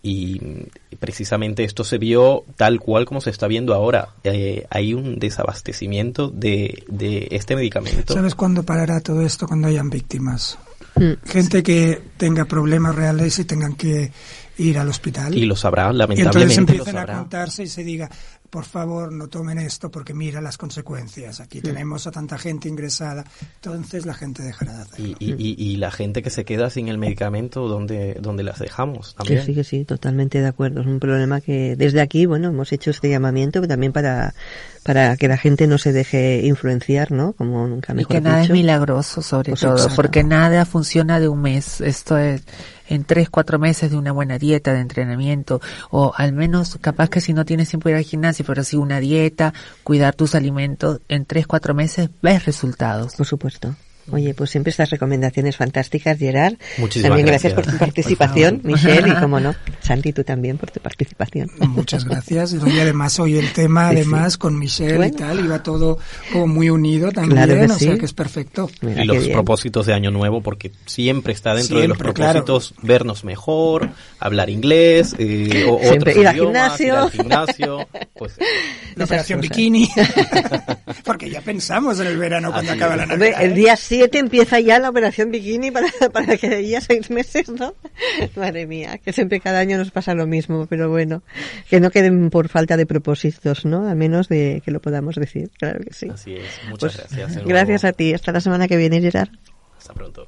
[0.01, 4.15] Y mm, precisamente esto se vio tal cual como se está viendo ahora.
[4.23, 8.13] Eh, hay un desabastecimiento de, de este medicamento.
[8.13, 9.45] ¿Sabes cuándo parará todo esto?
[9.45, 10.57] Cuando hayan víctimas.
[10.95, 14.13] mm, Gente que tenga problemas reales y tengan que
[14.57, 15.37] ir al hospital.
[15.37, 18.09] Y lo sabrá, Y entonces lamentablemente lo empiecen a contarse y se diga,
[18.53, 21.39] por favor, no tomen esto porque mira las consecuencias.
[21.39, 23.25] Aquí tenemos a tanta gente ingresada.
[23.55, 25.07] Entonces la gente dejará de hacerlo.
[25.19, 28.59] Y, y, y- y la gente que se queda sin el medicamento, ¿dónde, dónde las
[28.59, 29.15] dejamos?
[29.15, 29.43] También.
[29.43, 30.81] sí, que sí, totalmente de acuerdo.
[30.81, 34.35] Es un problema que desde aquí, bueno, hemos hecho este llamamiento pero también para,
[34.83, 37.33] para que la gente no se deje influenciar, ¿no?
[37.33, 38.53] Como nunca Y mejor que nada dicho.
[38.53, 39.95] es milagroso sobre Pues todo, exacto.
[39.95, 41.81] porque nada funciona de un mes.
[41.81, 42.43] Esto es
[42.87, 47.21] en tres, cuatro meses de una buena dieta, de entrenamiento, o al menos capaz que
[47.21, 49.53] si no tienes tiempo ir al gimnasio, pero sí una dieta,
[49.83, 53.15] cuidar tus alimentos, en tres, cuatro meses ves resultados.
[53.15, 53.75] Por supuesto.
[54.11, 56.55] Oye, pues siempre estas recomendaciones fantásticas, Gerard.
[56.77, 57.53] Muchísimas también gracias, gracias.
[57.53, 61.49] por tu participación, Michelle, y como no, Santi, tú también por tu participación.
[61.69, 62.53] Muchas gracias.
[62.53, 64.01] Y además hoy el tema, Sí, sí.
[64.01, 65.13] además con Michelle Bueno.
[65.13, 65.97] y tal, iba todo
[66.31, 67.99] como muy unido también, Claro que o sea sí.
[67.99, 68.69] que es perfecto.
[68.81, 69.33] Mira, y los bien.
[69.33, 72.43] propósitos de Año Nuevo, porque siempre está dentro de los Siempre, claro.
[72.45, 73.89] propósitos vernos mejor,
[74.19, 76.97] hablar inglés, eh, o Siempre otros ir al idiomas, ir gimnasio.
[76.99, 78.33] al gimnasio, pues
[78.95, 79.49] La operación cosas.
[79.55, 79.89] bikini.
[81.03, 82.99] Porque ya pensamos en el verano cuando Así acaba es.
[83.01, 83.41] la Navidad.
[83.43, 83.55] el ¿eh?
[83.55, 87.49] día 7 empieza ya la operación bikini para, para que de ahí a seis meses,
[87.49, 87.73] ¿no?
[88.35, 91.23] Madre mía, que siempre cada año nos pasa lo mismo, pero bueno,
[91.69, 93.87] que no queden por falta de propósitos, ¿no?
[93.87, 96.09] Al menos de que lo podamos decir, claro que sí.
[96.09, 96.43] así es.
[96.69, 97.45] Muchas Pues, gracias.
[97.45, 98.13] Gracias a ti.
[98.13, 99.29] Hasta la semana que viene, Gerard.
[99.77, 100.27] Hasta pronto.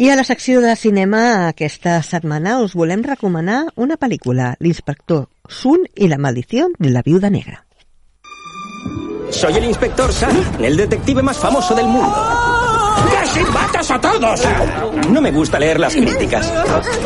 [0.00, 5.82] I a la secció de cinema aquesta setmana us volem recomanar una pel·lícula, L'inspector Sun
[5.92, 7.66] i la maldició de la viuda negra.
[9.28, 12.16] Soy el inspector Sun, el detective más famoso del mundo.
[13.12, 14.40] ¡Casi matas a todos!
[15.10, 16.50] No me gusta leer las críticas.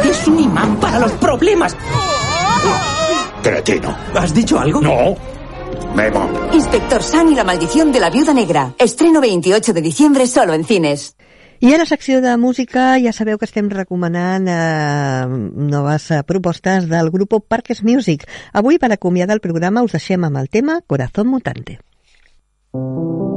[0.04, 1.76] Es un imán para los problemas.
[3.42, 3.98] Cretino.
[4.14, 4.80] ¿Has dicho algo?
[4.80, 5.16] No.
[5.96, 6.30] Memo.
[6.52, 8.72] Inspector Sun y la maldición de la viuda negra.
[8.78, 11.16] Estreno 28 de diciembre solo en cines.
[11.60, 15.26] I a la secció de música ja sabeu que estem recomanant eh,
[15.74, 18.26] noves eh, propostes del grup Parques Music.
[18.52, 21.78] Avui, per acomiadar el programa, us deixem amb el tema Corazón Mutante.
[22.70, 23.33] Con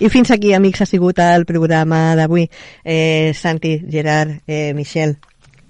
[0.00, 2.48] I fins aquí, amics, ha sigut el programa d'avui.
[2.84, 5.18] Eh, Santi, Gerard, eh, Michelle,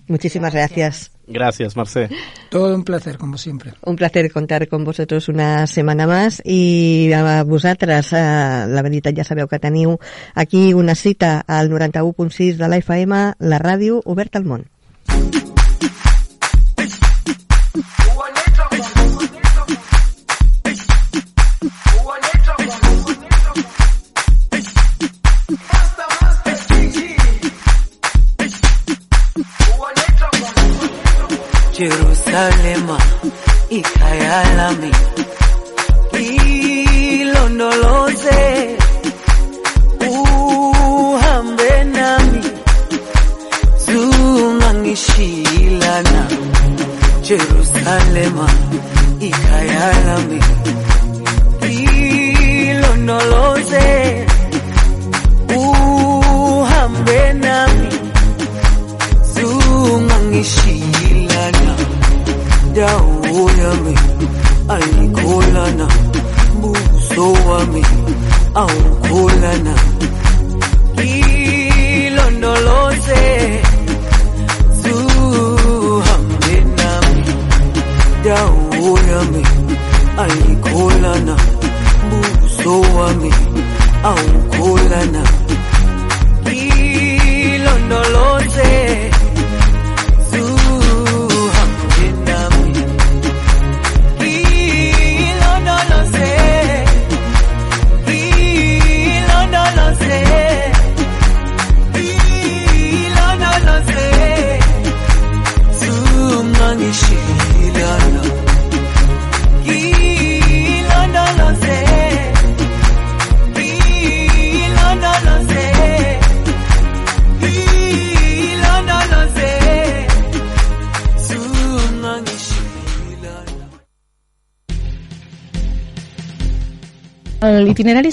[0.06, 1.10] muchísimas gracias.
[1.26, 2.08] Gracias, Marcé.
[2.48, 3.72] Todo un placer, como siempre.
[3.84, 9.26] Un placer contar con vosotros una setmana más i a vosaltres, eh, la veritat ja
[9.26, 9.98] sabeu que teniu
[10.34, 14.70] aquí una cita al 91.6 de la FM, la ràdio oberta al món.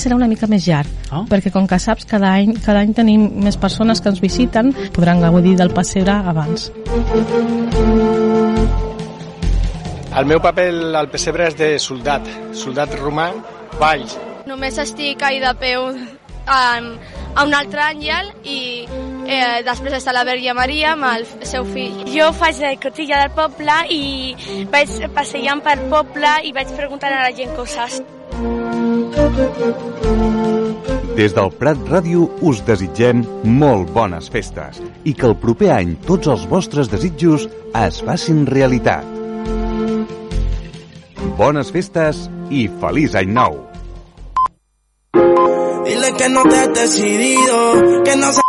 [0.08, 1.26] Serà una mica més llarg, Ah.
[1.28, 5.20] perquè com que saps, cada any, cada any tenim més persones que ens visiten, podran
[5.22, 6.72] gaudir del pessebre abans.
[10.18, 13.34] El meu paper al pessebre és de soldat, soldat romà,
[13.80, 14.18] valls.
[14.48, 15.92] Només estic ahí de peu
[16.48, 16.80] a,
[17.36, 18.88] a un altre àngel i
[19.28, 22.08] eh, després està la Verge Maria amb el seu fill.
[22.16, 27.28] Jo faig de cotilla del poble i vaig passejant per poble i vaig preguntant a
[27.28, 28.02] la gent coses.
[31.18, 33.24] Des del Prat Ràdio us desitgem
[33.60, 37.48] molt bones festes i que el proper any tots els vostres desitjos
[37.78, 39.06] es facin realitat.
[41.38, 43.68] Bones festes i feliç any nou!
[46.18, 48.47] que no te has decidido, que no se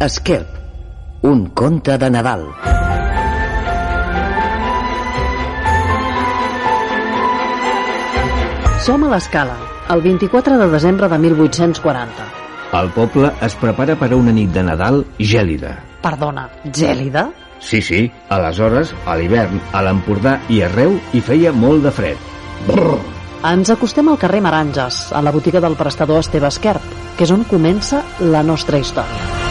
[0.00, 0.46] Esquerp,
[1.22, 2.44] un conte de Nadal.
[8.84, 9.56] Som a l'escala,
[9.90, 12.28] el 24 de desembre de 1840.
[12.78, 15.74] El poble es prepara per a una nit de Nadal gèlida.
[16.04, 17.26] Perdona, gèlida?
[17.58, 22.30] Sí, sí, aleshores, a l'hivern, a l'Empordà i arreu hi feia molt de fred.
[22.70, 23.00] Brrr.
[23.50, 26.86] Ens acostem al carrer Maranges, a la botiga del prestador Esteve Esquerp,
[27.18, 29.47] que és on comença la nostra història.